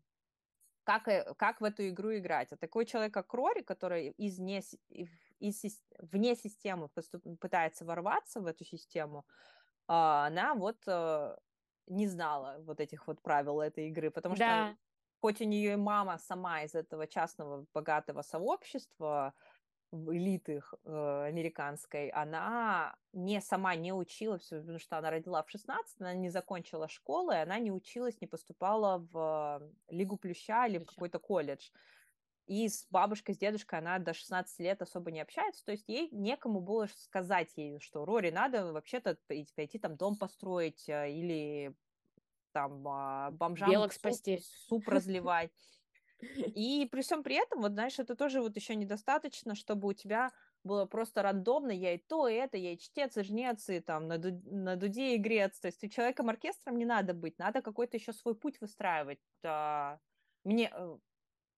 [0.84, 2.52] как, как в эту игру играть.
[2.52, 4.62] А такой человек, как Рори, который из не,
[5.40, 5.66] из,
[6.00, 9.26] вне системы поступ, пытается ворваться в эту систему,
[9.88, 11.36] она вот э,
[11.88, 14.72] не знала вот этих вот правил этой игры, потому да.
[14.72, 14.78] что
[15.22, 19.34] хоть у нее и мама сама из этого частного богатого сообщества,
[19.94, 26.14] элиты э, американской, она не сама не училась, потому что она родила в 16, она
[26.14, 30.92] не закончила школы, она не училась, не поступала в Лигу Плюща или Плюща.
[30.92, 31.70] в какой-то колледж.
[32.46, 36.10] И с бабушкой, с дедушкой она до 16 лет особо не общается, то есть ей
[36.12, 41.74] некому было сказать ей, что Рори, надо вообще-то пойти, там дом построить э, или
[42.52, 44.42] там а, бомжам Белок суп, спасти.
[44.68, 45.52] суп разливать.
[46.54, 50.32] И при всем при этом, вот знаешь, это тоже вот еще недостаточно, чтобы у тебя
[50.64, 54.08] было просто рандомно, я и то, и это, я и чтец, и жнец, и там
[54.08, 55.60] на, ду- на дуде и.
[55.60, 59.20] То есть человеком оркестром не надо быть, надо какой-то еще свой путь выстраивать.
[60.44, 60.98] Мне э,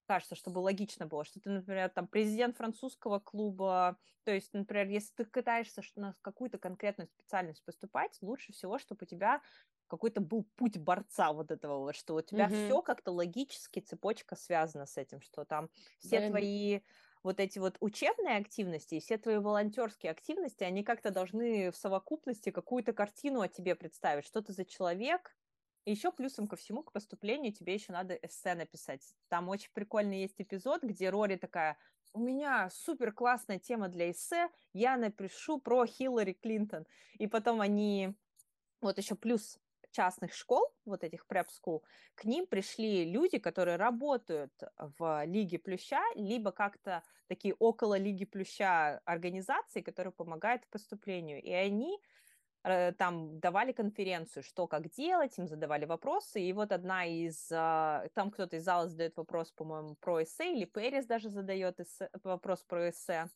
[0.07, 5.13] кажется, чтобы логично было, что ты, например, там президент французского клуба, то есть, например, если
[5.15, 9.41] ты пытаешься на какую-то конкретную специальность поступать, лучше всего, чтобы у тебя
[9.87, 12.49] какой-то был путь борца вот этого вот, что у тебя Мгм.
[12.49, 15.69] все как-то логически цепочка связана с этим, что там
[15.99, 16.81] все Да, твои
[17.23, 22.51] вот эти вот учебные активности и все твои волонтерские активности, они как-то должны в совокупности
[22.51, 25.35] какую-то картину о тебе представить, что ты за человек.
[25.85, 29.15] И еще плюсом ко всему, к поступлению тебе еще надо эссе написать.
[29.27, 31.77] Там очень прикольный есть эпизод, где Рори такая,
[32.13, 36.87] у меня супер классная тема для эссе, я напишу про Хиллари Клинтон.
[37.19, 38.15] И потом они,
[38.81, 39.59] вот еще плюс
[39.95, 41.81] частных школ, вот этих prep school,
[42.15, 48.99] к ним пришли люди, которые работают в Лиге Плюща, либо как-то такие около Лиги Плюща
[49.05, 51.41] организации, которые помогают поступлению.
[51.41, 51.99] И они
[52.63, 58.07] э, там давали конференцию, что как делать, им задавали вопросы, и вот одна из, а,
[58.15, 62.63] там кто-то из зала задает вопрос, по-моему, про эссе, или Перес даже задает эссе, вопрос
[62.63, 63.29] про эссе,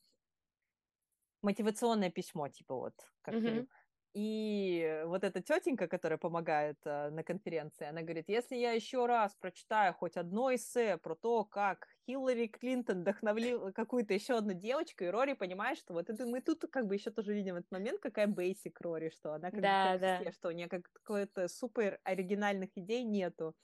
[1.42, 3.66] мотивационное письмо, типа вот, как Мгм.
[4.12, 9.36] И вот эта тетенька, которая помогает э, на конференции, она говорит, если я еще раз
[9.36, 15.08] прочитаю хоть одно эссе про то, как Хиллари Клинтон вдохновила какую-то еще одну девочку, и
[15.08, 18.26] Рори понимает, что вот это мы тут как бы еще тоже видим этот момент, какая
[18.26, 20.18] бейсик Рори, что она как, Да, как да.
[20.20, 23.54] все, что у нее как какой-то супер оригинальных идей нету.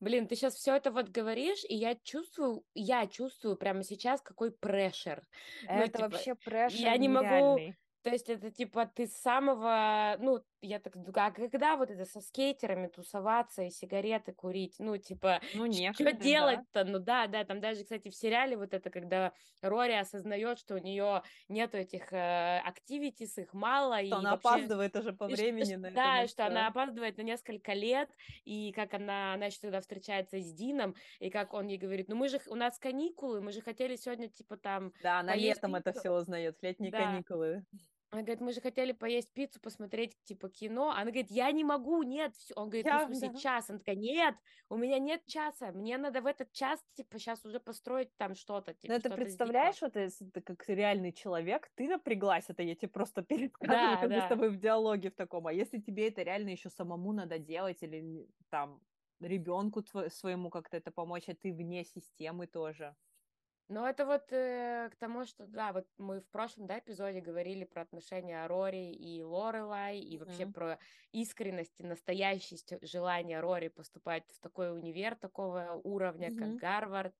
[0.00, 4.50] Блин, ты сейчас все это вот говоришь, и я чувствую, я чувствую прямо сейчас какой
[4.50, 5.28] прешер.
[5.68, 7.76] Ну, Это типа, вообще прешер я не могу, нереальный.
[8.02, 12.04] То есть это типа ты с самого, ну, я так думаю, а когда вот это
[12.04, 16.18] со скейтерами тусоваться и сигареты курить, ну, типа, Ну, что некогда, да.
[16.24, 16.84] делать-то?
[16.84, 20.78] Ну да, да, там даже, кстати, в сериале вот это, когда Рори осознает, что у
[20.78, 24.48] нее нету этих активитис, их мало, и Что она вообще...
[24.48, 27.22] опаздывает уже по И времени ш- на это Да, на и что она опаздывает на
[27.22, 28.10] несколько лет,
[28.44, 32.16] и как она, она еще тогда встречается с Дином, и как он ей говорит, ну
[32.16, 35.74] мы же, у нас каникулы, мы же хотели сегодня, типа, там, Да, она поесть летом
[35.74, 36.00] это пиццу.
[36.00, 36.98] все узнает, в летние Да.
[36.98, 37.64] каникулы.
[38.12, 40.90] Она говорит, мы же хотели поесть пиццу, посмотреть, типа, кино.
[40.90, 42.36] Она говорит, я не могу, нет.
[42.36, 42.52] всё».
[42.56, 43.40] Он говорит, ну, Я- в смысле, да.
[43.40, 43.70] час.
[43.70, 44.34] Она такая, нет,
[44.68, 45.72] у меня нет часа.
[45.72, 49.10] Мне надо в этот час, типа, сейчас уже построить там что-то, типа, Ну, это что-то
[49.10, 54.00] представляешь, вот если ты как реальный человек, ты напряглась, это я тебе просто пересказываю, Да,
[54.00, 54.20] как да.
[54.20, 55.46] с тобой в диалоге в таком.
[55.46, 58.82] А если тебе это реально еще самому надо делать, или там
[59.20, 62.96] ребенку своему как-то это помочь, а ты вне системы тоже.
[63.68, 67.64] Но это вот э, к тому, что, да, вот мы в прошлом, да, эпизоде говорили
[67.64, 70.52] про отношения Рори и Лорелай, и вообще Мгм.
[70.52, 70.78] про
[71.12, 76.60] искренность и настоящесть желания Рори поступать в такой универ такого уровня, как Мгм.
[76.60, 77.14] Гарвард,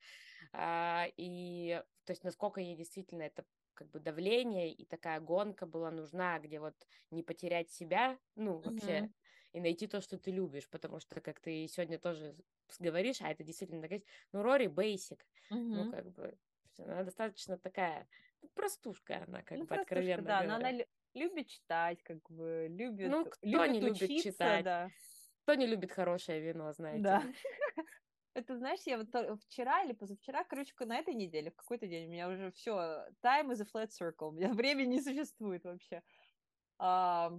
[0.52, 5.90] А, и, то есть, насколько ей действительно это как бы давление и такая гонка была
[5.90, 6.74] нужна, где вот
[7.10, 9.12] не потерять себя, ну, вообще, Мгм.
[9.52, 12.36] И найти то, что ты любишь, потому что, как ты сегодня тоже
[12.78, 15.26] говоришь, а это действительно так есть, ну, Рори бейсик,
[15.72, 15.86] ну, Мгм.
[15.86, 16.38] как бы,
[16.72, 18.08] всё, она достаточно такая
[18.42, 22.66] ну, простушка, она, как Ну, бы, откровенно да, но она лю- любит читать, как бы,
[22.70, 24.64] любит, Ну, кто любит не любит учиться, читать?
[24.64, 24.92] да.
[25.44, 27.14] Кто не любит хорошее вино, знаете?
[27.14, 27.22] Да.
[28.34, 29.08] Это, знаешь, я вот
[29.42, 33.50] вчера или позавчера, короче, на этой неделе, в какой-то день, у меня уже все, time
[33.52, 36.02] is a flat circle, у меня времени не существует вообще.
[36.78, 37.32] А,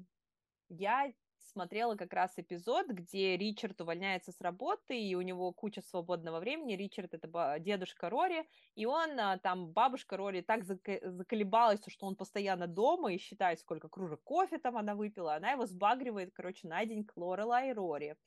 [0.69, 1.13] Я
[1.53, 6.75] смотрела как раз эпизод, где Ричард увольняется с работы, и у него куча свободного времени.
[6.75, 12.67] Ричард— это дедушка Рори, и он, а, там, бабушка Рори так заколебалась, что он постоянно
[12.67, 15.35] дома и считает, сколько кружек кофе там она выпила.
[15.35, 18.17] Она его сбагривает, короче, на день к Лорелай и Рори.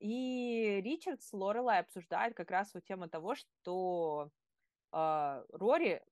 [0.00, 4.30] И Ричард с Лорелай обсуждают как раз вот тему того, что
[4.92, 6.02] а, Рори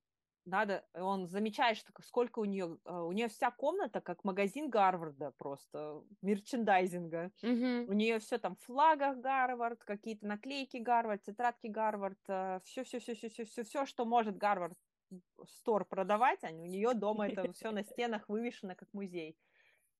[0.47, 6.03] надо, он замечает, что сколько у нее, у нее вся комната как магазин Гарварда просто,
[6.23, 7.33] мерчендайзинга.
[7.43, 7.89] Мгм.
[7.89, 12.19] У нее все там в флагах Гарвард, какие-то наклейки Гарвард, тетрадки Гарвард,
[12.65, 14.79] все, все, все, все, все, все, все, что может Гарвард
[15.47, 19.37] стор продавать, а у нее дома это все на стенах вывешено как музей.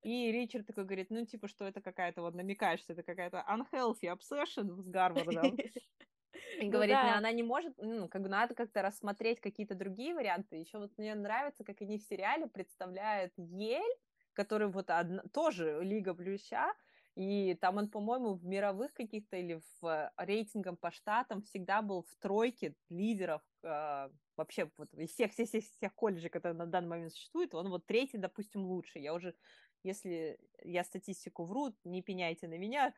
[0.03, 4.15] И Ричард такой говорит, ну, типа, что это какая-то, вот намекаешь, что это какая-то unhealthy
[4.15, 5.57] obsession с Гарвардом.
[6.59, 7.19] И Ну говорит, да.
[7.19, 10.57] она не может, ну, как бы надо как-то рассмотреть какие-то другие варианты.
[10.57, 13.97] Еще вот мне нравится, как они в сериале представляют Ель,
[14.33, 16.73] который вот одна, тоже Лига Плюща,
[17.14, 22.14] и там он, по-моему, в мировых каких-то или в рейтингах по штатам всегда был в
[22.16, 27.12] тройке лидеров э, вообще вот из всех, всех, всех, всех колледжей, которые на данный момент
[27.12, 29.01] существуют, он вот третий, допустим, лучший.
[29.03, 29.35] Я уже,
[29.83, 32.92] если я статистику вру, не пеняйте на меня,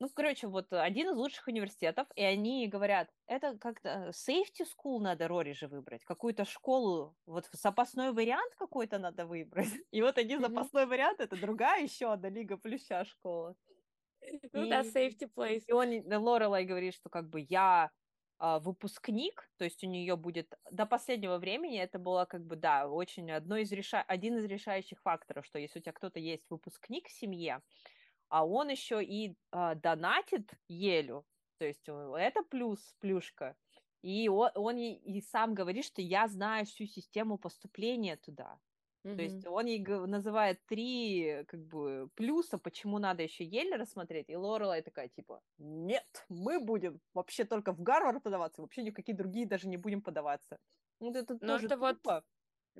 [0.00, 5.28] Ну, короче, вот один из лучших университетов, и они говорят, это как-то safety school надо
[5.28, 9.68] Рори же выбрать, какую-то школу, вот запасной вариант какой-то надо выбрать.
[9.90, 13.54] И вот один запасной вариант, это другая еще одна Лига Плюща школа.
[14.54, 15.64] Ну да, safety place.
[15.66, 17.90] И он, Лорелай говорит, что как бы я
[18.38, 22.88] а, выпускник, то есть у нее будет до последнего времени это было как бы да
[22.88, 24.00] очень одно из реша...
[24.00, 27.60] один из решающих факторов, что если у тебя кто-то есть выпускник в семье,
[28.30, 31.26] а он еще и э, донатит Елю,
[31.58, 33.56] то есть это плюс, плюшка.
[34.02, 38.58] И он, он и, и сам говорит, что я знаю всю систему поступления туда.
[39.04, 39.16] Mm-hmm.
[39.16, 44.36] То есть он ей называет три как бы плюса, почему надо еще Еле рассмотреть, и
[44.36, 49.68] Лорелай такая типа, нет, мы будем вообще только в Гарвард подаваться, вообще никакие другие даже
[49.68, 50.58] не будем подаваться.
[50.98, 51.86] Вот это Но тоже это тупо.
[52.04, 52.24] вот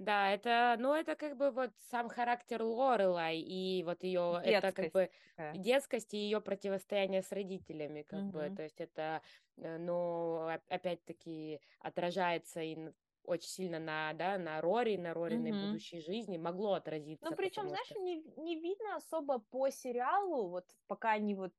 [0.01, 4.93] да, это, ну, это как бы вот сам характер Лорелай и вот ее, это как
[4.93, 5.55] бы такая.
[5.55, 8.31] детскость и ее противостояние с родителями, как угу.
[8.31, 9.21] бы, то есть это,
[9.59, 12.79] э, ну, опять-таки отражается и
[13.25, 15.67] очень сильно на, да, на Рори, на Рориной угу.
[15.67, 17.29] будущей жизни могло отразиться.
[17.29, 18.01] Ну, причем, знаешь, что...
[18.01, 21.53] не, не видно особо по сериалу, вот пока не вот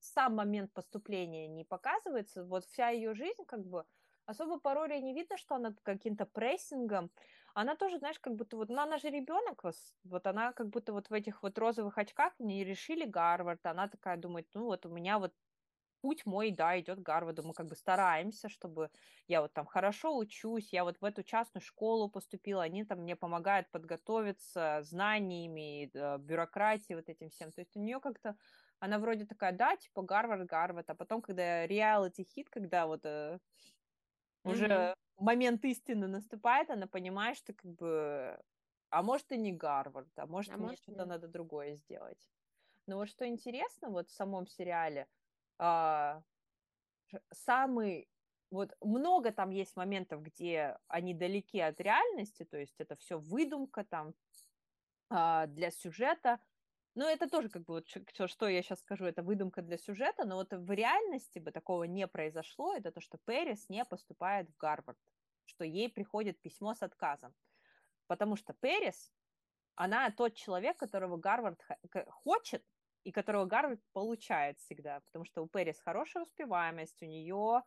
[0.00, 3.84] сам момент поступления не показывается, вот вся ее жизнь как бы
[4.26, 7.10] особо по Рори не видно, что она каким-то прессингом,
[7.54, 9.62] она тоже, знаешь, как будто вот, ну, она же ребенок,
[10.04, 14.16] вот она как будто вот в этих вот розовых очках не решили Гарвард, она такая
[14.16, 15.32] думает, ну, вот у меня вот
[16.02, 18.90] путь мой, да, идет к Гарварду, мы как бы стараемся, чтобы
[19.26, 23.16] я вот там хорошо учусь, я вот в эту частную школу поступила, они там мне
[23.16, 28.36] помогают подготовиться знаниями, бюрократией, вот этим всем, то есть у нее как-то
[28.78, 33.38] она вроде такая, да, типа Гарвард, Гарвард, а потом, когда реалити-хит, когда вот э,
[34.46, 38.38] уже mm-hmm момент истины наступает, она понимает, что как бы,
[38.90, 42.28] а может и не Гарвард, а может а мне может, что-то надо другое сделать.
[42.86, 45.08] Но вот что интересно вот в самом сериале,
[45.58, 46.22] а,
[47.32, 48.08] самый
[48.50, 53.84] вот много там есть моментов, где они далеки от реальности, то есть это все выдумка
[53.84, 54.14] там
[55.10, 56.38] а, для сюжета,
[56.96, 60.24] ну, это тоже как бы вот что, что я сейчас скажу, это выдумка для сюжета,
[60.24, 64.56] но вот в реальности бы такого не произошло, это то, что Пэрис не поступает в
[64.56, 64.98] Гарвард,
[65.44, 67.34] что ей приходит письмо с отказом.
[68.06, 69.12] Потому что Пэрис,
[69.74, 71.60] она тот человек, которого Гарвард
[72.08, 72.64] хочет,
[73.04, 77.62] и которого Гарвард получает всегда, потому что у Пэрис хорошая успеваемость, у нее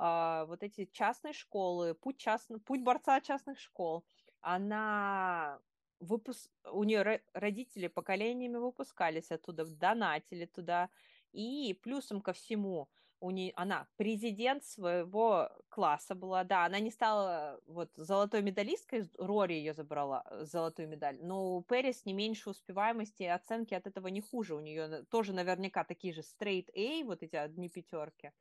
[0.00, 4.04] э, вот эти частные школы, путь, частный, путь борца частных школ,
[4.40, 5.60] она
[6.02, 6.50] выпуск...
[6.70, 10.90] у нее родители поколениями выпускались оттуда, донатили туда,
[11.32, 12.88] и плюсом ко всему
[13.20, 19.54] у нее, она президент своего класса была, да, она не стала вот золотой медалисткой, Рори
[19.54, 24.08] ее забрала, э, золотую медаль, но у Пэрис не меньше успеваемости, и оценки от этого
[24.08, 28.32] не хуже, у нее тоже наверняка такие же straight A, вот эти одни пятерки,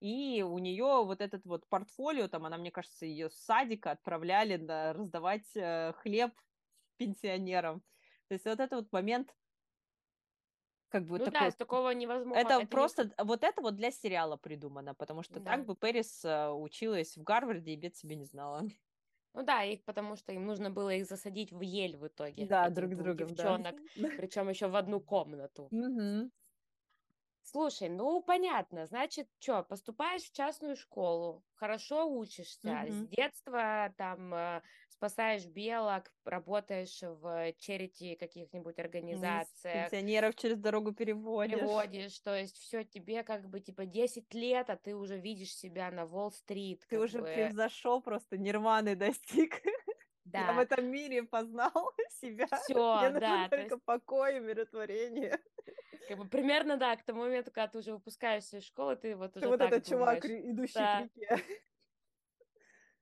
[0.00, 4.56] и у нее вот этот вот портфолио, там она, мне кажется, ее с садика отправляли
[4.56, 6.32] на, раздавать э, хлеб
[6.96, 7.80] пенсионерам.
[8.28, 9.34] То есть вот этот вот момент
[10.88, 11.40] как бы ну такой...
[11.40, 12.38] да, такого невозможно.
[12.38, 13.24] Это, это просто, не...
[13.24, 15.52] вот это вот для сериала придумано, потому что да.
[15.52, 18.62] так бы Пэрис э, училась в Гарварде и бед себе не знала.
[19.34, 22.46] Ну да, их потому что им нужно было их засадить в ель в итоге.
[22.46, 24.08] Да, друг другом, девчонок, да.
[24.16, 25.68] причем еще в одну комнату.
[25.70, 26.30] Угу.
[27.42, 32.90] Слушай, ну понятно, значит, что, поступаешь в частную школу, хорошо учишься, mm-hmm.
[32.90, 34.62] с детства там э,
[34.96, 39.90] спасаешь белок, работаешь в черити каких-нибудь организациях.
[39.90, 41.58] Пенсионеров через дорогу переводишь.
[41.58, 45.90] Переводишь, то есть все тебе как бы типа 10 лет, а ты уже видишь себя
[45.90, 46.84] на Уолл-стрит.
[46.88, 47.26] Ты уже бы.
[47.26, 49.62] превзошел, просто нирваны достиг.
[50.24, 50.40] Да.
[50.40, 51.70] Я в этом мире познал
[52.20, 52.46] себя.
[52.64, 53.48] Все, Мне да.
[53.48, 53.84] только есть...
[53.84, 55.38] покой и умиротворение.
[56.08, 59.34] Как бы примерно, да, к тому моменту, когда ты уже выпускаешься из школы, ты вот
[59.34, 60.22] ты уже вот так этот думаешь.
[60.22, 61.08] чувак, идущий да.
[61.14, 61.44] к реке.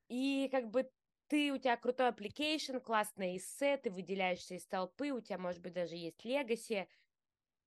[0.08, 0.90] И как бы
[1.34, 5.72] ты, у тебя крутой application, классное эссе, ты выделяешься из толпы, у тебя, может быть,
[5.72, 6.86] даже есть легаси,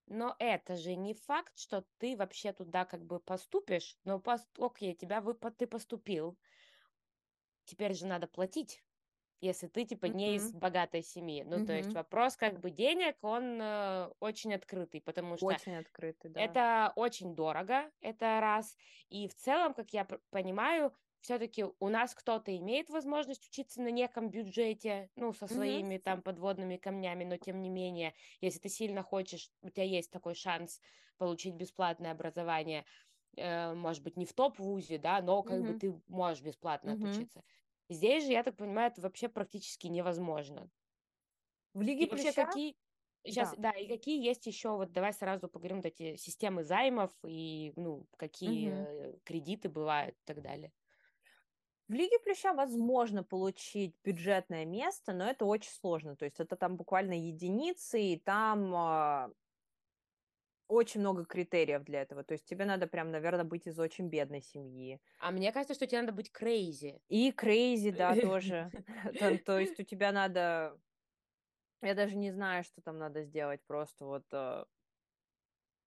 [0.06, 4.48] но это же не факт, что ты вообще туда как бы поступишь, но пост...
[4.58, 5.34] окей, тебя вы...
[5.34, 6.40] ты поступил,
[7.66, 8.82] теперь же надо платить
[9.40, 11.44] если ты типа не из богатой семьи.
[11.44, 16.32] Ну, то есть вопрос как бы денег, он э, очень открытый, потому что очень открытый,
[16.32, 16.42] да.
[16.42, 18.76] это очень дорого, это раз.
[19.10, 20.92] И в целом, как я понимаю,
[21.22, 26.02] все-таки у нас кто-то имеет возможность учиться на неком бюджете, ну, со своими mm-hmm.
[26.02, 30.36] там подводными камнями, но тем не менее, если ты сильно хочешь, у тебя есть такой
[30.36, 30.82] шанс
[31.18, 32.86] получить бесплатное образование,
[33.36, 35.74] э, может быть, не в топ-вузе, да, но как mm-hmm.
[35.74, 37.10] бы ты можешь бесплатно mm-hmm.
[37.10, 37.44] отучиться.
[37.90, 40.70] Здесь же, я так понимаю, это вообще практически невозможно.
[41.74, 42.76] В Лиге И вообще какие
[43.28, 43.72] Сейчас, да.
[43.74, 48.08] да, и какие есть еще, вот давай сразу поговорим, вот эти системы займов и, ну,
[48.16, 49.20] какие угу.
[49.26, 50.72] кредиты бывают и так далее.
[51.88, 56.18] В Лиге Плюща возможно получить бюджетное место, но это очень сложно.
[56.18, 59.34] То есть это там буквально единицы, и там э,
[60.68, 62.24] очень много критериев для этого.
[62.24, 65.00] То есть тебе надо прям, наверное, быть из очень бедной семьи.
[65.20, 67.00] А мне кажется, что тебе надо быть crazy.
[67.08, 68.70] И crazy, да, тоже.
[69.46, 70.78] То есть у тебя надо...
[71.82, 73.62] Я даже не знаю, что там надо сделать.
[73.66, 74.66] Просто вот а,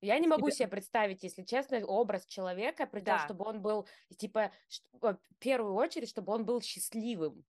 [0.00, 3.86] я не могу себе представить, если честно, образ человека, при том, чтобы он был,
[4.16, 4.52] типа,
[5.00, 7.44] в первую очередь, чтобы он был счастливым.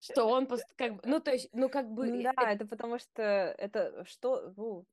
[0.00, 0.46] Что он
[0.76, 2.22] как бы, ну, то есть, ну, как бы...
[2.22, 4.84] Да, это, это потому что это что, ну,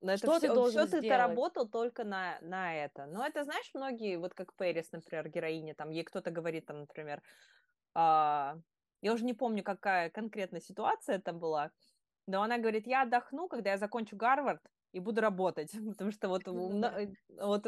[0.00, 3.06] это что все, ты должен все ты работал только на, на это.
[3.06, 7.22] Но это, знаешь, многие, вот как Пэрис, например, героиня, там, ей кто-то говорит, там, например,
[7.94, 8.58] а,
[9.00, 11.70] я уже не помню, какая конкретно ситуация это была,
[12.26, 14.62] но она говорит, я отдохну, когда я закончу Гарвард,
[14.94, 17.66] и буду работать, потому что вот, у, ну э, вот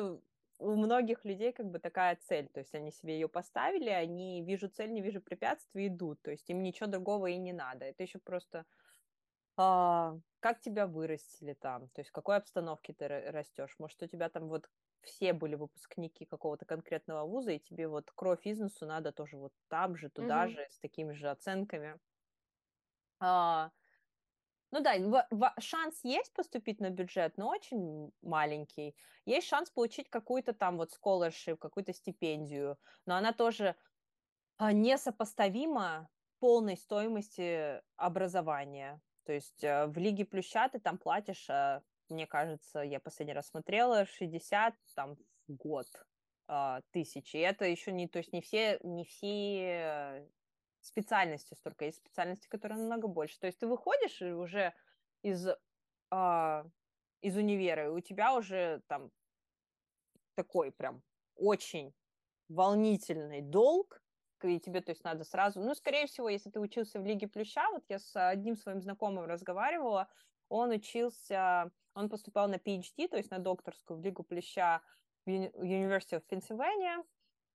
[0.59, 4.69] у многих людей как бы такая цель, то есть они себе ее поставили, они вижу
[4.69, 8.19] цель, не вижу препятствий, идут, то есть им ничего другого и не надо, это еще
[8.19, 8.65] просто
[9.57, 14.29] а, как тебя вырастили там, то есть в какой обстановке ты растешь, может у тебя
[14.29, 14.69] там вот
[15.03, 19.53] все были выпускники какого-то конкретного вуза, и тебе вот кровь из носу надо тоже вот
[19.69, 20.51] там же, туда mm-hmm.
[20.51, 21.99] же, с такими же оценками.
[23.21, 23.71] А,
[24.71, 28.97] ну да, в, в, шанс есть поступить на бюджет, но очень маленький.
[29.25, 33.77] Есть шанс получить какую-то там вот scholarship, какую-то стипендию, но она тоже
[34.59, 36.09] а, несопоставима
[36.39, 39.01] полной стоимости образования.
[39.25, 43.49] То есть э, в Лиге Плюща ты там платишь, э, мне кажется, я последний раз
[43.49, 45.17] смотрела, 60 там
[45.49, 45.87] в год
[46.47, 47.35] а, тысяч.
[47.35, 50.29] И это еще не, то есть не все, не все
[50.87, 53.39] специальности столько, есть специальности, которые намного больше.
[53.39, 54.75] То есть ты выходишь уже
[55.23, 55.49] из,
[56.11, 56.65] а,
[57.21, 59.11] из универа, и у тебя уже там
[60.35, 61.03] такой прям
[61.35, 61.95] очень
[62.49, 64.01] волнительный долг,
[64.43, 65.61] и тебе, то есть, надо сразу...
[65.61, 69.25] Ну, скорее всего, если ты учился в Лиге Плюща, вот я с одним своим знакомым
[69.25, 70.09] разговаривала,
[70.49, 74.83] он учился, он поступал на PhD, то есть на докторскую в Лигу Плюща
[75.25, 77.05] в University of Pennsylvania.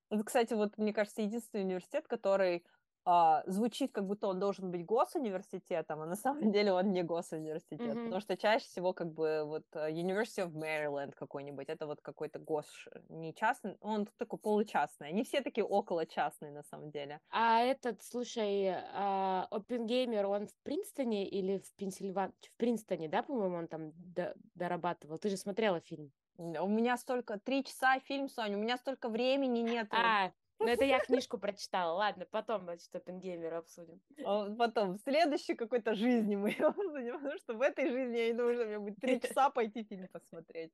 [0.10, 2.66] Это, кстати, вот, мне кажется, единственный университет, который
[3.04, 7.82] а, звучит, как будто он должен быть госуниверситетом, а на самом деле он не госуниверситет,
[7.82, 8.04] mm-hmm.
[8.04, 12.40] потому что чаще всего как бы вот э, University of Maryland какой-нибудь, это вот какой-то
[12.40, 12.68] гос,
[13.10, 17.20] не частный, он такой получастный, они все такие около частные на самом деле.
[17.30, 22.34] А этот, слушай, uh, Оппенгеймер, он в Принстоне или в Пенсильвании?
[22.42, 25.18] В Принстоне, да, по-моему, он там до- дорабатывал?
[25.18, 26.12] Ты же смотрела фильм?
[26.38, 29.88] У меня столько, три часа фильм, Соня, у меня столько времени нет.
[29.92, 30.32] А,
[30.62, 31.94] ну, это я книжку прочитала.
[31.94, 34.02] Ладно, потом, значит, Оппенгеймера обсудим.
[34.24, 38.28] А потом, в следующей какой-то жизни мы его обсудим, потому что в этой жизни я
[38.28, 40.72] не думаю, что мне будет три часа пойти фильм посмотреть.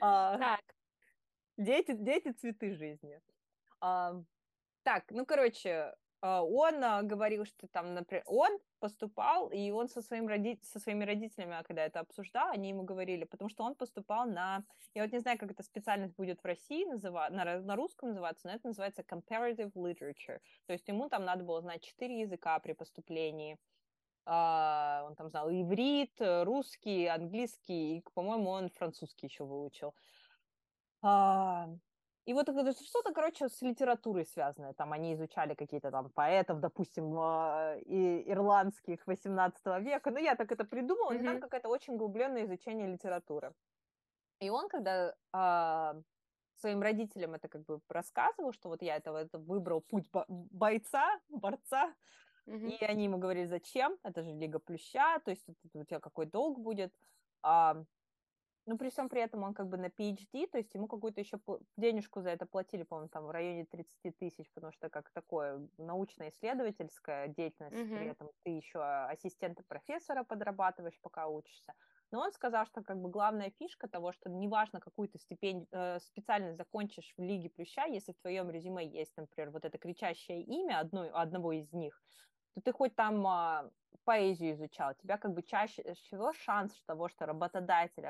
[0.00, 0.60] А, так.
[1.56, 3.20] Дети, дети цветы жизни.
[3.80, 4.14] А,
[4.82, 10.26] так, ну, короче, он а, говорил, что там, например, он поступал, и он со, своим
[10.28, 10.58] роди...
[10.62, 14.64] со своими родителями, а, когда это обсуждал, они ему говорили, потому что он поступал на,
[14.94, 18.48] я вот не знаю, как эта специальность будет в России называть, на, на русском называться,
[18.48, 22.72] но это называется comparative literature, то есть ему там надо было знать четыре языка при
[22.72, 23.58] поступлении,
[24.28, 29.94] он там знал иврит, русский, английский, и, по-моему, он французский еще выучил.
[32.26, 34.72] И вот что-то, короче, с литературой связанное.
[34.72, 40.10] Там они изучали какие-то там поэтов, допустим, а, и ирландских 18 века.
[40.10, 41.24] Ну, я так это придумала, mm-hmm.
[41.24, 43.54] там какое-то очень углубленное изучение литературы.
[44.40, 45.94] И он, когда а,
[46.56, 51.94] своим родителям это как бы рассказывал, что вот я этого это выбрал путь бойца, борца,
[52.48, 52.78] mm-hmm.
[52.80, 53.96] и они ему говорили, зачем?
[54.02, 56.92] Это же Лига Плюща, то есть у тебя какой долг будет.
[57.42, 57.84] А,
[58.66, 61.38] ну, при всем при этом он как бы на PhD, то есть ему какую-то еще
[61.76, 67.28] денежку за это платили, по-моему, там в районе 30 тысяч, потому что как такое научно-исследовательская
[67.28, 67.96] деятельность, mm-hmm.
[67.96, 71.74] при этом ты еще ассистента профессора подрабатываешь, пока учишься.
[72.10, 75.98] Но он сказал, что как бы главная фишка того, что неважно, какую ты степень, э,
[76.00, 80.80] специальность закончишь в Лиге Плюща, если в твоем резюме есть, например, вот это кричащее имя
[80.80, 82.00] одной, одного из них,
[82.56, 83.70] то ты хоть там а,
[84.04, 88.06] поэзию изучал, у тебя как бы чаще всего шанс того, что работодатель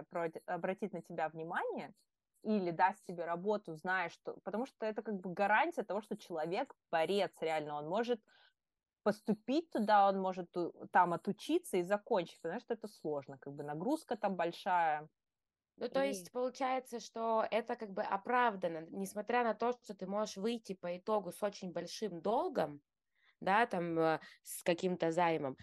[0.46, 1.92] обратит на тебя внимание
[2.42, 4.34] или даст тебе работу, зная, что...
[4.44, 8.22] Потому что это как бы гарантия того, что человек борец реально, он может
[9.02, 10.54] поступить туда, он может
[10.92, 15.08] там отучиться и закончить, потому что это сложно, как бы нагрузка там большая.
[15.76, 16.08] Ну, то и...
[16.08, 20.96] есть получается, что это как бы оправдано, несмотря на то, что ты можешь выйти по
[20.96, 22.80] итогу с очень большим долгом,
[23.40, 25.56] да, там э, с каким-то займом,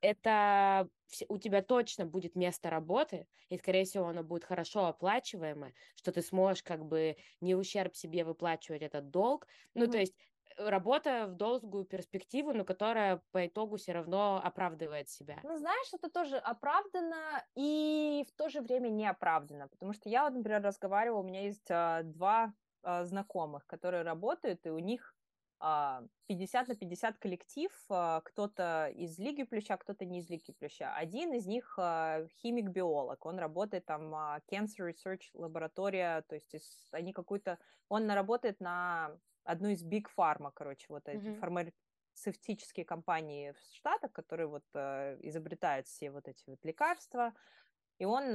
[0.00, 0.88] это
[1.28, 6.22] у тебя точно будет место работы, и, скорее всего, оно будет хорошо оплачиваемое, что ты
[6.22, 9.46] сможешь как бы не ущерб себе выплачивать этот долг.
[9.74, 9.90] Ну, mm-hmm.
[9.90, 10.14] то есть
[10.56, 15.38] работа в долгую перспективу, но которая по итогу все равно оправдывает себя.
[15.42, 20.24] Ну, знаешь, это тоже оправдано и в то же время не оправдано, потому что я
[20.24, 22.52] вот, например, разговаривала, у меня есть а, два
[22.82, 25.14] а, знакомых, которые работают, и у них
[25.60, 30.94] 50 а, на 50 коллектив, а, кто-то из Лиги Плюща, кто-то не из Лиги Плюща.
[30.94, 34.14] Один из них а, химик-биолог, он работает там,
[34.50, 36.54] Cancer Research лаборатория, то есть
[36.92, 37.58] они какую-то,
[37.90, 39.10] он работает на
[39.44, 41.40] одну из Big Pharma, короче, вот эти mm-hmm.
[41.40, 47.34] фармацевтические компании в Штатах, которые вот изобретают все вот эти вот лекарства,
[47.98, 48.32] и он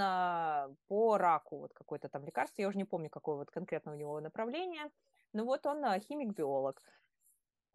[0.88, 4.20] по раку вот какое-то там лекарство, я уже не помню, какое вот конкретно у него
[4.20, 4.92] направление,
[5.34, 6.80] но вот он химик-биолог.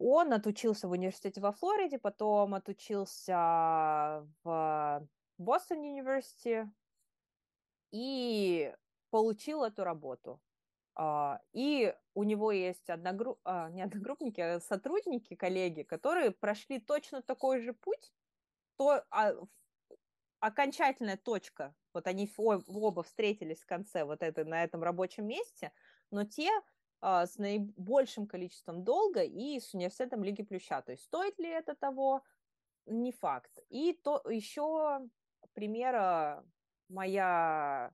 [0.03, 6.71] Он отучился в университете во Флориде, потом отучился в Бостон университете
[7.91, 8.73] и
[9.11, 10.41] получил эту работу.
[10.95, 13.39] А, и у него есть одногру...
[13.43, 18.11] а, не одногруппники, а сотрудники, коллеги, которые прошли точно такой же путь,
[18.77, 19.33] то а,
[20.39, 25.71] окончательная точка, вот они оба встретились в конце вот это, на этом рабочем месте,
[26.09, 26.49] но те
[27.01, 30.81] с наибольшим количеством долга и с университетом Лиги Плюща.
[30.81, 32.23] То есть стоит ли это того?
[32.85, 33.59] Не факт.
[33.69, 35.01] И то еще
[35.53, 36.45] примера
[36.89, 37.91] моя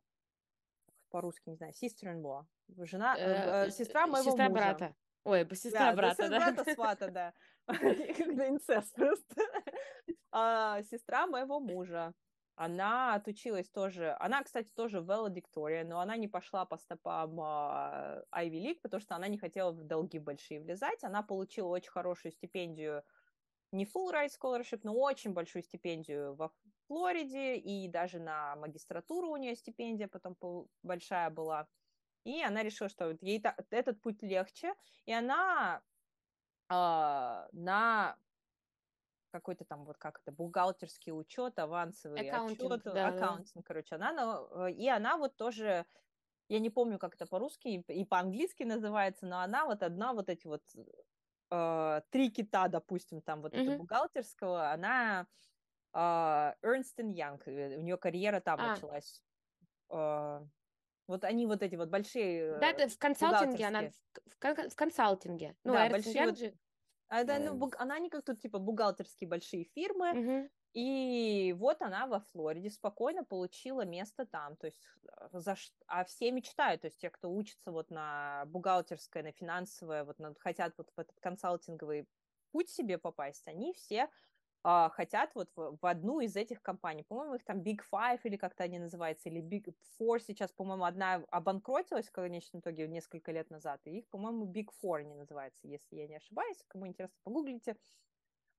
[1.10, 2.46] по-русски, не знаю, sister-in-law,
[2.86, 4.62] жена, э, э, э сестра моего сестра мужа.
[4.62, 4.96] брата.
[5.24, 6.40] Ой, сестра да, брата, да?
[6.40, 7.34] брата свата, да.
[7.68, 9.36] Инцест просто.
[10.30, 12.14] А, сестра моего мужа.
[12.60, 18.60] Она отучилась тоже, она, кстати, тоже valedictorian, но она не пошла по стопам uh, Ivy
[18.60, 21.04] League, потому что она не хотела в долги большие влезать.
[21.04, 23.04] Она получила очень хорошую стипендию,
[23.72, 26.52] не full ride scholarship, но очень большую стипендию во
[26.88, 30.36] Флориде, и даже на магистратуру у нее стипендия потом
[30.82, 31.68] большая была.
[32.24, 33.40] И она решила, что ей
[33.70, 34.74] этот путь легче,
[35.06, 35.84] и она
[36.72, 38.18] uh, на
[39.32, 43.62] какой-то там вот как это бухгалтерский учет, авансовый accounting, отчет, да, accounting, да.
[43.64, 45.86] короче, она э, и она вот тоже,
[46.50, 50.48] я не помню, как это по-русски и по-английски называется, но она вот одна вот эти
[50.48, 50.64] вот
[51.52, 53.64] э, три кита, допустим, там вот mm-hmm.
[53.64, 55.28] это бухгалтерского, она
[55.94, 58.70] э, Ernst Young, э, у нее карьера там а.
[58.70, 59.22] началась.
[59.90, 60.46] Э,
[61.08, 62.58] вот они вот эти вот большие.
[62.60, 65.56] Да, это в консалтинге, она в, в, консалтинге.
[65.64, 66.38] Ну, да, Ernst большие Young вот...
[66.40, 66.67] же а
[67.10, 67.76] это, ну, буг...
[67.80, 70.12] Она не как тут, типа, бухгалтерские большие фирмы.
[70.12, 70.50] Угу.
[70.74, 74.56] И вот она во Флориде спокойно получила место там.
[74.58, 75.56] То есть, э, за...
[75.88, 80.36] а все мечтают, то есть те, кто учится вот на бухгалтерское, на финансовое, вот на...
[80.36, 82.08] хотят вот в этот консалтинговый
[82.52, 84.10] путь себе попасть, они все
[84.70, 87.04] а, хотят вот в, в одну из этих компаний.
[87.04, 91.24] По-моему, их там Big Five или как-то они называются, или Big Four сейчас, по-моему, одна
[91.32, 95.96] обанкротилась в конечном итоге несколько лет назад, и их, по-моему, Big Four не называется, если
[95.96, 96.58] я не ошибаюсь.
[96.68, 97.78] Кому интересно, погуглите.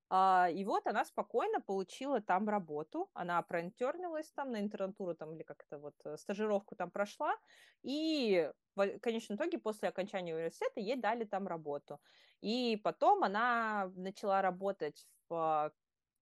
[0.08, 5.42] А, и вот она спокойно получила там работу, она проинтернилась там на интернатуру там или
[5.42, 7.36] как-то вот э, стажировку там прошла,
[7.82, 12.00] и в конечном итоге после окончания университета ей дали там работу.
[12.40, 15.70] И потом она начала работать в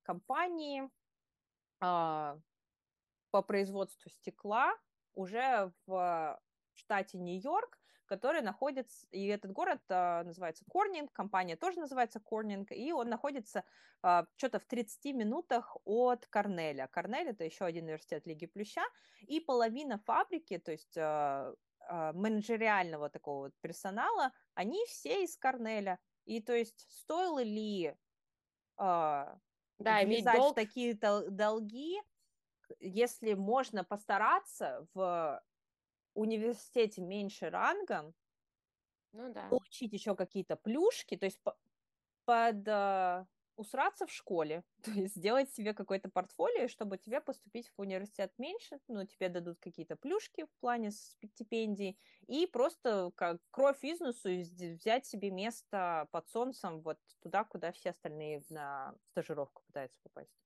[0.07, 0.89] компании
[1.81, 2.39] а,
[3.33, 4.73] по производству стекла
[5.15, 6.41] уже в
[6.75, 12.93] штате Нью-Йорк, который находится, и этот город а, называется Корнинг, компания тоже называется Корнинг, и
[12.93, 13.65] он находится
[14.03, 16.87] а, что-то в 30 минутах от Корнеля.
[16.87, 18.85] Корнель это еще один университет Лиги Плюща,
[19.23, 20.97] и половина фабрики, то есть
[21.89, 26.01] менеджериального такого вот персонала, они все из Корнеля.
[26.25, 27.95] И то есть стоило ли
[28.77, 29.39] а,
[29.79, 30.53] да, иметь долг.
[30.53, 32.01] в такие долги,
[32.81, 35.43] если можно постараться в
[36.15, 38.15] университете меньше рангом,
[39.13, 39.49] ну, да.
[39.49, 41.41] получить еще какие-то плюшки, то есть
[42.25, 43.27] под uh,
[43.57, 48.79] усраться в школе, то есть сделать себе какое-то портфолио, чтобы тебе поступить в университет меньше,
[48.89, 55.07] ну, тебе дадут какие-то плюшки в плане стипендий, и просто как кровь из носу взять
[55.07, 60.46] себе место под солнцем вот туда, куда все остальные на стажировку пытаются попасть.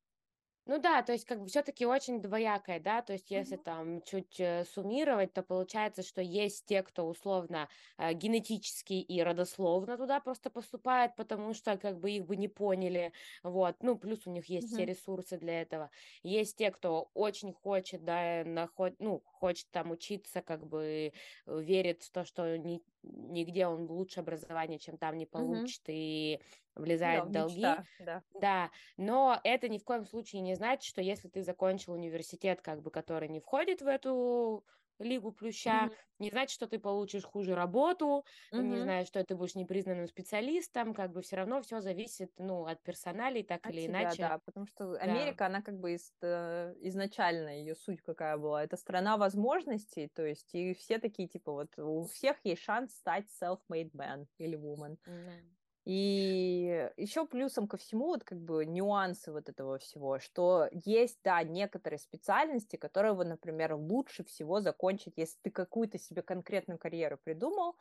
[0.71, 3.65] Ну да, то есть как бы все-таки очень двоякое, да, то есть если mm-hmm.
[3.65, 7.69] там чуть э, суммировать, то получается, что есть те, кто условно
[7.99, 13.13] э, генетически и родословно туда просто поступает, потому что как бы их бы не поняли,
[13.43, 14.77] вот, ну плюс у них есть mm-hmm.
[14.77, 15.91] все ресурсы для этого.
[16.23, 21.13] Есть те, кто очень хочет, да, наход, ну хочет там учиться, как бы
[21.47, 25.93] верит в то, что не нигде он лучше образование, чем там не получит, угу.
[25.93, 26.41] и
[26.75, 27.57] влезает да, в долги.
[27.57, 28.23] Мечта, да.
[28.41, 32.83] да, но это ни в коем случае не значит, что если ты закончил университет, как
[32.83, 34.65] бы, который не входит в эту
[35.05, 35.95] лигу плюща, mm-hmm.
[36.19, 38.63] не значит, что ты получишь хуже работу, mm-hmm.
[38.63, 42.83] не знаю, что ты будешь непризнанным специалистом, как бы все равно все зависит, ну, от
[42.83, 44.23] персоналей, так от или тебя, иначе.
[44.23, 45.47] Да, потому что Америка, да.
[45.47, 50.55] она как бы из, э, изначально ее суть какая была, это страна возможностей, то есть
[50.55, 54.97] и все такие, типа, вот у всех есть шанс стать self-made man или woman.
[55.07, 55.60] Mm-hmm.
[55.91, 61.43] И еще плюсом ко всему, вот как бы нюансы вот этого всего, что есть, да,
[61.43, 67.77] некоторые специальности, которые, вот, например, лучше всего закончить, если ты какую-то себе конкретную карьеру придумал,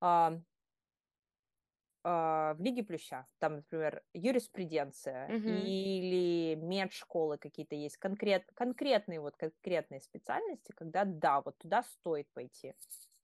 [0.00, 0.38] а,
[2.02, 5.60] а, в Лиге Плюща, там, например, юриспруденция mm-hmm.
[5.60, 12.72] или медшколы какие-то есть, конкрет, конкретные вот конкретные специальности, когда, да, вот туда стоит пойти.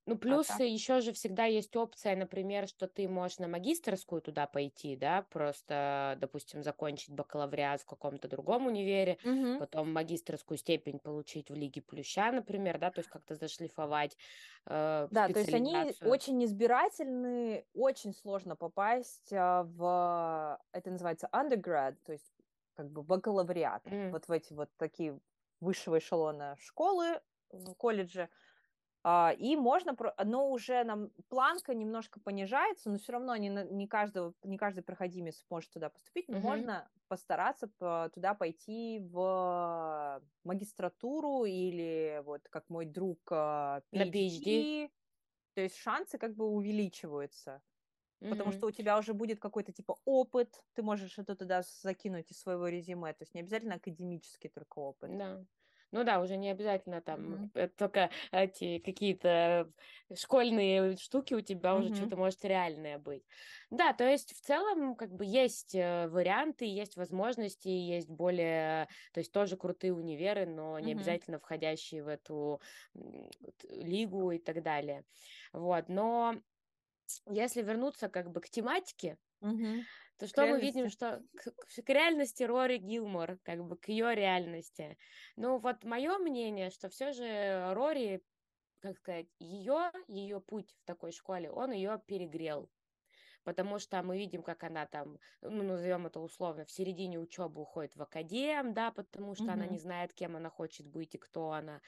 [0.07, 4.47] Ну, плюс а еще же всегда есть опция, например, что ты можешь на магистрскую туда
[4.47, 9.59] пойти, да, просто, допустим, закончить бакалавриат в каком-то другом универе, угу.
[9.59, 14.17] потом магистрскую степень получить в Лиге Плюща, например, да, то есть как-то зашлифовать
[14.65, 21.97] э, Да, то есть они очень избирательны, очень сложно попасть э, в, это называется undergrad,
[22.05, 22.33] то есть
[22.75, 24.11] как бы бакалавриат, mm.
[24.11, 25.19] вот в эти вот такие
[25.59, 27.19] высшего эшелона школы,
[27.51, 28.27] в колледже, а,
[29.39, 29.95] и можно,
[30.25, 35.45] но уже нам планка немножко понижается, но все равно не, не, каждого, не каждый проходимец
[35.49, 36.41] может туда поступить, но mm-hmm.
[36.41, 37.67] можно постараться
[38.13, 44.91] туда пойти в магистратуру или вот как мой друг PhD, на PhD.
[45.53, 47.61] То есть шансы как бы увеличиваются.
[48.19, 48.29] Mm-hmm.
[48.29, 52.39] Потому что у тебя уже будет какой-то типа опыт, ты можешь это туда закинуть из
[52.39, 53.13] своего резюме.
[53.13, 55.17] То есть не обязательно академический только опыт.
[55.17, 55.45] Да.
[55.91, 57.71] Ну да, уже не обязательно там mm-hmm.
[57.77, 59.71] только эти какие-то
[60.13, 61.79] школьные штуки у тебя mm-hmm.
[61.79, 63.23] уже что-то может реальное быть.
[63.69, 69.19] Да, то есть в целом как бы есть э, варианты, есть возможности, есть более, то
[69.19, 70.95] есть тоже крутые универы, но не mm-hmm.
[70.95, 72.61] обязательно входящие в эту
[73.69, 75.03] лигу и так далее.
[75.53, 76.35] Вот, но
[77.29, 79.83] если вернуться как бы к тематике, mm-hmm
[80.17, 84.97] то что мы видим, что к, к реальности Рори Гилмор, как бы к ее реальности.
[85.35, 88.23] Ну вот мое мнение, что все же Рори,
[88.81, 92.69] как сказать, ее, ее путь в такой школе, он ее перегрел.
[93.47, 97.95] Потому что мы видим, как она там, ну, назовем это условно, в середине учебы уходит
[97.95, 99.53] в академ, да, потому что mm-hmm.
[99.53, 101.79] она не знает, кем она хочет быть и кто она.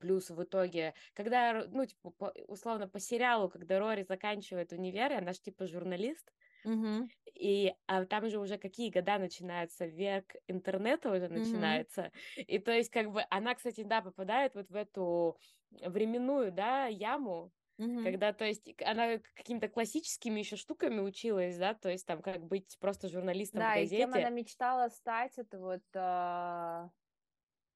[0.00, 5.32] Плюс в итоге, когда, ну, типа, по, условно, по сериалу, когда Рори заканчивает универ, она
[5.32, 6.32] же, типа, журналист,
[6.64, 7.08] Угу.
[7.34, 12.10] И а там же уже какие года начинаются, век интернета уже начинается.
[12.36, 12.44] Угу.
[12.48, 15.38] И то есть как бы она, кстати, да, попадает вот в эту
[15.70, 18.04] временную, да, яму, Угу.
[18.04, 22.76] Когда, то есть, она какими-то классическими еще штуками училась, да, то есть там как быть
[22.80, 23.96] просто журналистом да, в газете.
[23.96, 26.88] Да, и кем она мечтала стать, это вот, а...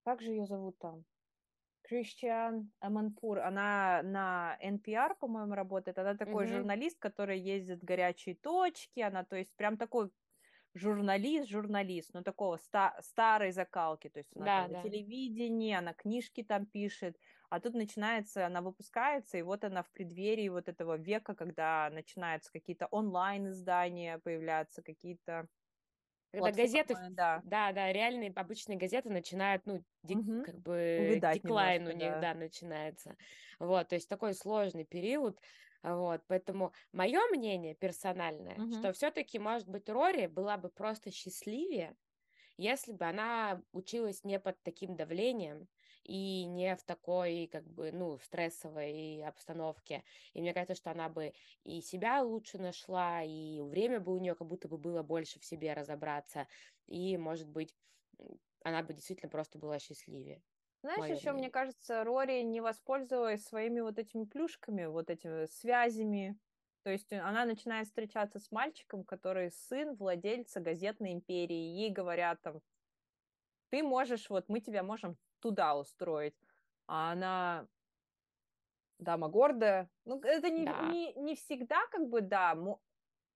[0.05, 1.05] как же ее зовут там?
[1.83, 5.99] Кристиан Аманпур, она на NPR, по-моему, работает.
[5.99, 6.57] Она такой mm-hmm.
[6.57, 9.01] журналист, который ездит в горячие точки.
[9.01, 10.11] Она, то есть, прям такой
[10.75, 14.09] журналист, журналист, но такого ста- старой закалки.
[14.09, 14.77] То есть, она да, там да.
[14.79, 17.19] на телевидении, она книжки там пишет.
[17.51, 22.51] А тут начинается, она выпускается, и вот она в преддверии вот этого века, когда начинаются
[22.53, 25.49] какие-то онлайн-издания, появляются какие-то
[26.33, 27.43] когда газеты, да.
[27.45, 30.45] да, да, реальные обычные газеты начинают, ну, ди, угу.
[30.45, 32.21] как бы Увидать деклайн немножко, у них, да.
[32.21, 33.17] да, начинается.
[33.59, 35.41] Вот, то есть такой сложный период.
[35.83, 38.75] Вот, поэтому мое мнение персональное, угу.
[38.75, 41.97] что все-таки, может быть, Рори была бы просто счастливее,
[42.57, 45.67] если бы она училась не под таким давлением,
[46.05, 50.05] и не в такой, как бы, ну, стрессовой обстановке.
[50.33, 51.33] И мне кажется, что она бы
[51.65, 55.45] и себя лучше нашла, и время бы у нее как будто бы было больше в
[55.45, 56.47] себе разобраться,
[56.87, 57.75] и, может быть,
[58.63, 60.43] она бы действительно просто была счастливее.
[60.83, 66.39] Знаешь, еще, мне кажется, Рори не воспользовалась своими вот этими плюшками, вот этими связями.
[66.83, 71.55] То есть она начинает встречаться с мальчиком, который сын владельца газетной империи.
[71.55, 72.63] Ей говорят там,
[73.69, 76.35] ты можешь, вот мы тебя можем туда устроить.
[76.87, 77.67] А она
[78.99, 79.91] дама гордая.
[80.05, 80.83] Ну, это не, да.
[80.91, 82.55] не, не всегда, как бы, да,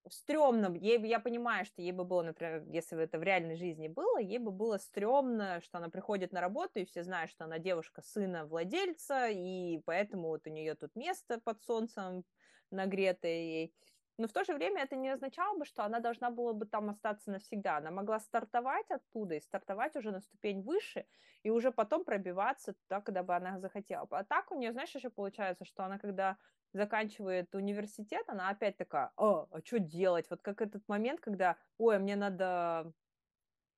[0.09, 0.74] стрёмно.
[0.76, 4.18] Ей, я понимаю, что ей бы было, например, если бы это в реальной жизни было,
[4.18, 8.02] ей бы было стрёмно, что она приходит на работу, и все знают, что она девушка
[8.02, 12.24] сына владельца, и поэтому вот у нее тут место под солнцем
[12.70, 13.74] нагретое ей.
[14.16, 16.90] Но в то же время это не означало бы, что она должна была бы там
[16.90, 17.78] остаться навсегда.
[17.78, 21.06] Она могла стартовать оттуда и стартовать уже на ступень выше,
[21.42, 24.06] и уже потом пробиваться туда, когда бы она захотела.
[24.10, 26.36] А так у нее, знаешь, еще получается, что она, когда
[26.72, 30.26] заканчивает университет, она опять такая, а, а что делать?
[30.30, 32.92] Вот как этот момент, когда, ой, мне надо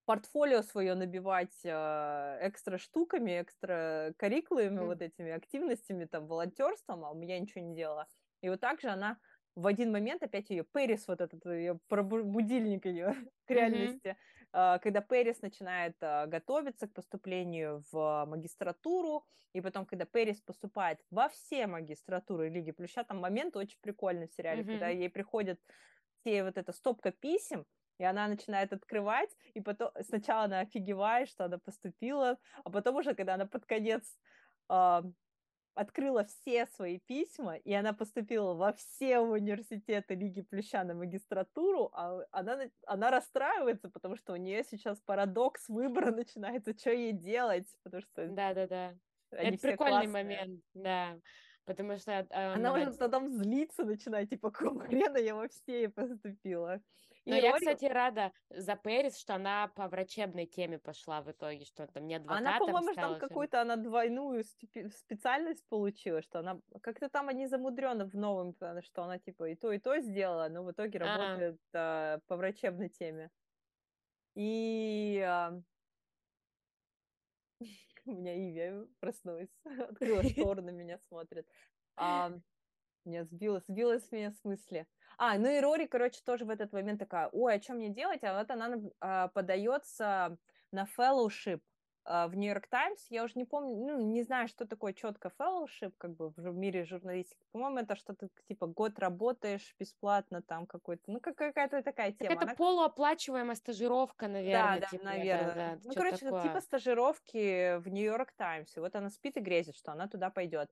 [0.07, 4.87] портфолио свое набивать э, экстра штуками, экстра карикулами, mm.
[4.87, 8.07] вот этими активностями, там, волонтерством, а у меня ничего не делала.
[8.41, 9.18] И вот так же она
[9.57, 13.15] в один момент опять ее Пэрис, вот этот ее будильник ее
[13.47, 14.17] к реальности,
[14.53, 14.81] mm-hmm.
[14.81, 21.31] когда Пэрис начинает а, готовиться к поступлению в магистратуру, и потом, когда Пэрис поступает во
[21.31, 24.67] все магистратуры Лиги Плюща, там момент очень прикольный в сериале, mm-hmm.
[24.67, 25.59] когда ей приходит
[26.21, 27.65] все вот эта стопка писем,
[27.99, 33.15] и она начинает открывать, и потом сначала она офигевает, что она поступила, а потом уже,
[33.15, 34.05] когда она под конец
[35.77, 42.22] открыла все свои письма, и она поступила во все университеты Лиги Плюща на магистратуру, а
[42.33, 48.03] она, она расстраивается, потому что у нее сейчас парадокс выбора начинается, что ей делать, потому
[48.03, 48.27] что...
[48.27, 48.95] Да-да-да.
[49.31, 50.09] Это прикольный классные.
[50.09, 51.18] момент, да.
[51.66, 52.27] Потому что...
[52.31, 56.81] Э, она уже потом злиться начинает, типа, какого хрена я во все поступила.
[57.27, 61.64] Но и я, кстати, рада за Пэрис, что она по врачебной теме пошла в итоге,
[61.64, 67.09] что там не адвокатом Она, по-моему, там какую-то она двойную специальность получила, что она как-то
[67.09, 70.70] там они замудренно в новом, что она типа и то, и то сделала, но в
[70.70, 71.18] итоге а.
[71.18, 73.31] работает а, по врачебной теме.
[74.37, 75.61] И а...
[78.07, 79.51] у меня Иви проснулась,
[79.91, 81.49] открыла штору, на меня смотрит.
[83.07, 84.87] Меня сбилась, сбилась меня с мысли.
[85.19, 88.23] А, ну и Рори, короче, тоже в этот момент такая, ой, а что мне делать?
[88.25, 90.37] А вот она а, подается
[90.73, 91.61] на fellowship
[92.05, 93.07] а, в Нью-Йорк Таймс.
[93.11, 96.85] Я уже не помню, ну, не знаю, что такое четко fellowship, как бы в мире
[96.85, 97.41] журналистики.
[97.51, 102.31] По-моему, это что-то типа год работаешь бесплатно там какой-то, ну, какая-то такая тема.
[102.31, 102.55] Так это она...
[102.55, 104.75] полуоплачиваемая стажировка, наверное.
[104.75, 105.55] Да, да, типа, наверное.
[105.55, 106.43] Да, да, ну, короче, такое.
[106.43, 108.77] типа стажировки в Нью-Йорк Таймс.
[108.77, 110.71] И вот она спит и грезит, что она туда пойдет.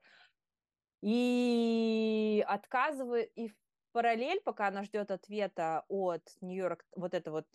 [1.07, 3.53] И отказывает, и
[3.93, 7.47] параллель, пока она ждет ответа от Нью-Йорк, вот это вот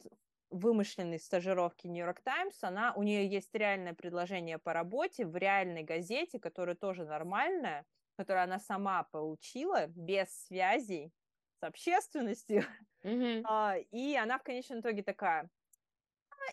[0.51, 6.39] вымышленной стажировки Нью-Йорк Таймс, она, у нее есть реальное предложение по работе в реальной газете,
[6.39, 7.87] которая тоже нормальная,
[8.17, 11.11] которую она сама получила без связей
[11.59, 12.63] с общественностью.
[13.03, 13.87] Mm-hmm.
[13.89, 15.49] И она в конечном итоге такая,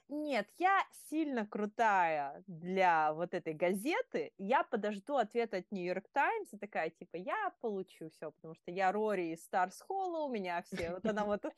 [0.08, 6.58] нет, я сильно крутая для вот этой газеты, я подожду ответа от Нью-Йорк Таймс, и
[6.58, 10.90] такая, типа, я получу все, потому что я Рори из Старс Холла, у меня все,
[10.90, 11.44] вот она вот...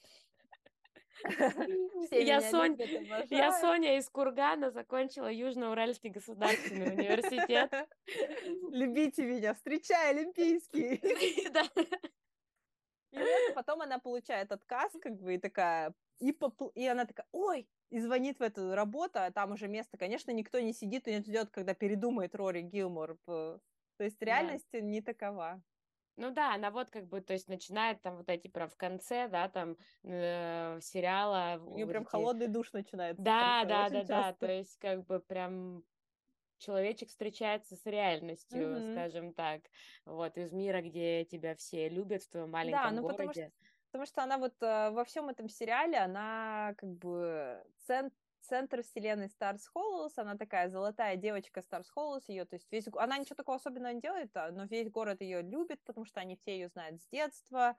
[2.12, 2.76] Я, Сонь...
[3.30, 7.72] я Соня из Кургана, закончила Южно-Уральский государственный университет.
[8.70, 11.00] Любите меня, встречай, Олимпийский.
[13.12, 16.68] И потом она получает отказ, как бы, и такая, и, попл...
[16.74, 20.58] и она такая, ой, и звонит в эту работу, а там уже место, конечно, никто
[20.60, 23.16] не сидит и не ждет, когда передумает Рори Гилмор.
[23.24, 23.60] То
[23.98, 24.80] есть реальность да.
[24.80, 25.62] не такова.
[26.16, 29.28] Ну да, она вот как бы, то есть начинает там вот эти прям в конце,
[29.28, 31.62] да, там э, сериала.
[31.64, 32.10] У нее прям эти...
[32.10, 33.22] холодный душ начинается.
[33.22, 35.84] Да, да, да, да, то есть как бы прям
[36.58, 38.92] человечек встречается с реальностью, mm-hmm.
[38.92, 39.62] скажем так,
[40.04, 43.18] вот из мира, где тебя все любят в твоем маленьком да, ну, городе.
[43.18, 43.52] Потому что
[43.98, 49.28] Потому что она вот э, во всем этом сериале, она как бы цент, центр вселенной
[49.28, 53.56] Старс Холлс, она такая золотая девочка Старс Холлс, ее, то есть весь, она ничего такого
[53.56, 57.02] особенного не делает, а, но весь город ее любит, потому что они все ее знают
[57.02, 57.76] с детства,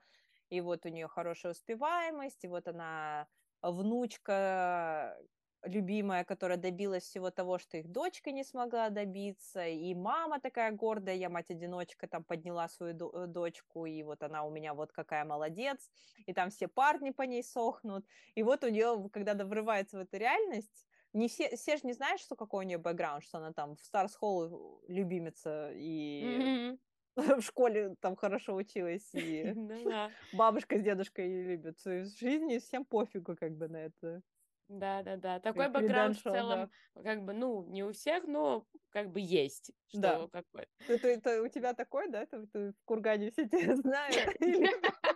[0.50, 3.26] и вот у нее хорошая успеваемость, и вот она
[3.62, 5.16] внучка
[5.64, 11.16] любимая, которая добилась всего того, что их дочка не смогла добиться, и мама такая гордая,
[11.16, 15.24] я мать-одиночка, там подняла свою до- э, дочку, и вот она у меня вот какая
[15.24, 15.90] молодец,
[16.26, 20.16] и там все парни по ней сохнут, и вот у нее, когда врывается в эту
[20.16, 23.76] реальность, не все, все же не знают, что какой у нее бэкграунд, что она там
[23.76, 26.78] в Старс Холл любимица и mm-hmm.
[27.40, 29.54] в школе там хорошо училась, и
[30.32, 31.78] бабушка с дедушкой ее любят.
[31.84, 34.22] В жизни всем пофигу как бы на это.
[34.70, 35.40] Да, да, да.
[35.40, 37.02] Такой бэкграунд в целом, да.
[37.02, 39.72] как бы, ну, не у всех, но как бы есть.
[39.88, 40.28] Что да.
[40.28, 40.68] Какой.
[40.86, 42.24] Это, это у тебя такой, да?
[42.26, 44.36] Ты, ты в Кургане все тебя знают?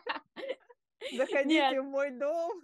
[1.16, 2.62] Заходите в мой дом.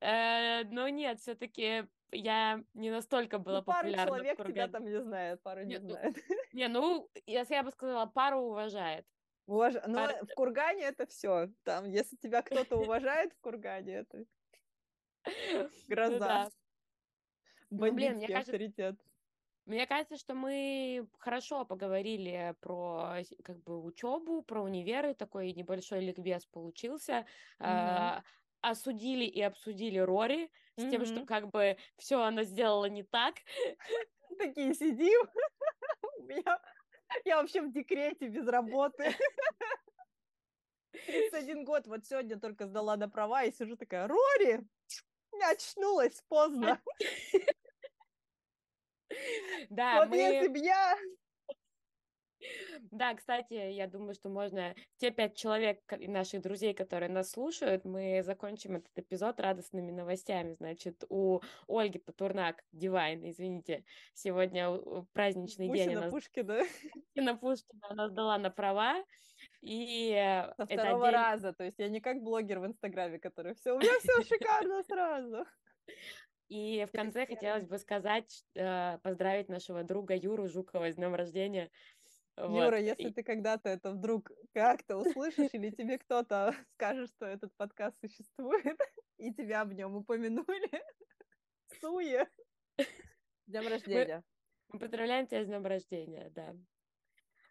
[0.00, 4.06] Э, ну нет, все-таки я не настолько была ну, популярна.
[4.06, 6.16] Пару человек тебя там не знает, пару не ну, знает.
[6.54, 9.04] Не, ну, если я бы сказала, пару уважает.
[9.46, 9.74] Уваж...
[9.86, 11.48] Ну, в Кургане это все.
[11.64, 14.24] Там, если тебя кто-то уважает в Кургане, это
[15.88, 16.50] Гроза.
[17.70, 17.78] Ну.
[17.78, 18.96] Бандитский ну, блин, мне авторитет.
[19.64, 26.44] Мне кажется, что мы хорошо поговорили про как бы учебу, про универы, такой небольшой ликбез
[26.46, 27.26] получился.
[27.60, 28.22] Mm-hmm.
[28.60, 30.90] осудили и обсудили Рори с mm-hmm.
[30.90, 33.36] тем, что как бы все она сделала не так.
[34.38, 35.28] Такие сидим.
[36.46, 36.60] Я,
[37.24, 39.14] я вообще в декрете без работы.
[40.92, 44.64] 31 год, вот сегодня только сдала на права и сижу такая, Рори,
[45.50, 46.80] очнулась поздно.
[49.68, 50.16] Да, вот мы...
[50.16, 50.96] если бы я...
[52.90, 58.22] Да, кстати, я думаю, что можно те пять человек наших друзей, которые нас слушают, мы
[58.24, 60.54] закончим этот эпизод радостными новостями.
[60.54, 63.84] Значит, у Ольги Патурнак, Дивайн, извините,
[64.14, 64.70] сегодня
[65.12, 65.96] праздничный Пусина день.
[65.98, 66.10] Она...
[66.10, 66.64] Пушкина.
[67.14, 69.04] Пушкина Пушкина она сдала на права.
[69.60, 70.12] И
[70.56, 71.14] Со второго день...
[71.14, 74.82] раза, то есть я не как блогер в Инстаграме, который все, у меня все шикарно
[74.82, 75.46] сразу.
[76.48, 81.70] И в конце хотелось бы сказать, э, поздравить нашего друга Юру Жукова с днем рождения.
[82.36, 82.80] Юра, вот.
[82.80, 88.78] если ты когда-то это вдруг как-то услышишь, или тебе кто-то скажет, что этот подкаст существует,
[89.18, 90.82] и тебя в нем упомянули,
[91.80, 92.28] суе.
[93.46, 94.22] Днем рождения.
[94.68, 96.54] Мы, мы поздравляем тебя с днем рождения, да.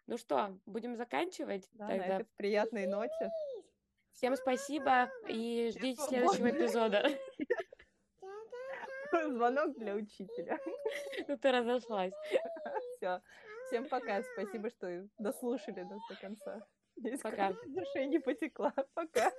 [0.06, 1.68] Ну что, будем заканчивать?
[1.72, 2.06] Да, Тогда...
[2.06, 3.30] на этой приятной ноте.
[4.12, 7.08] Всем спасибо и ждите следующего эпизода.
[9.12, 10.58] Звонок для учителя.
[11.28, 12.12] Ну ты разошлась.
[12.96, 13.20] Все.
[13.66, 14.22] Всем пока.
[14.34, 16.66] Спасибо, что дослушали нас до конца.
[17.22, 17.52] Пока.
[17.66, 18.74] Душа не потекла.
[18.94, 19.32] Пока.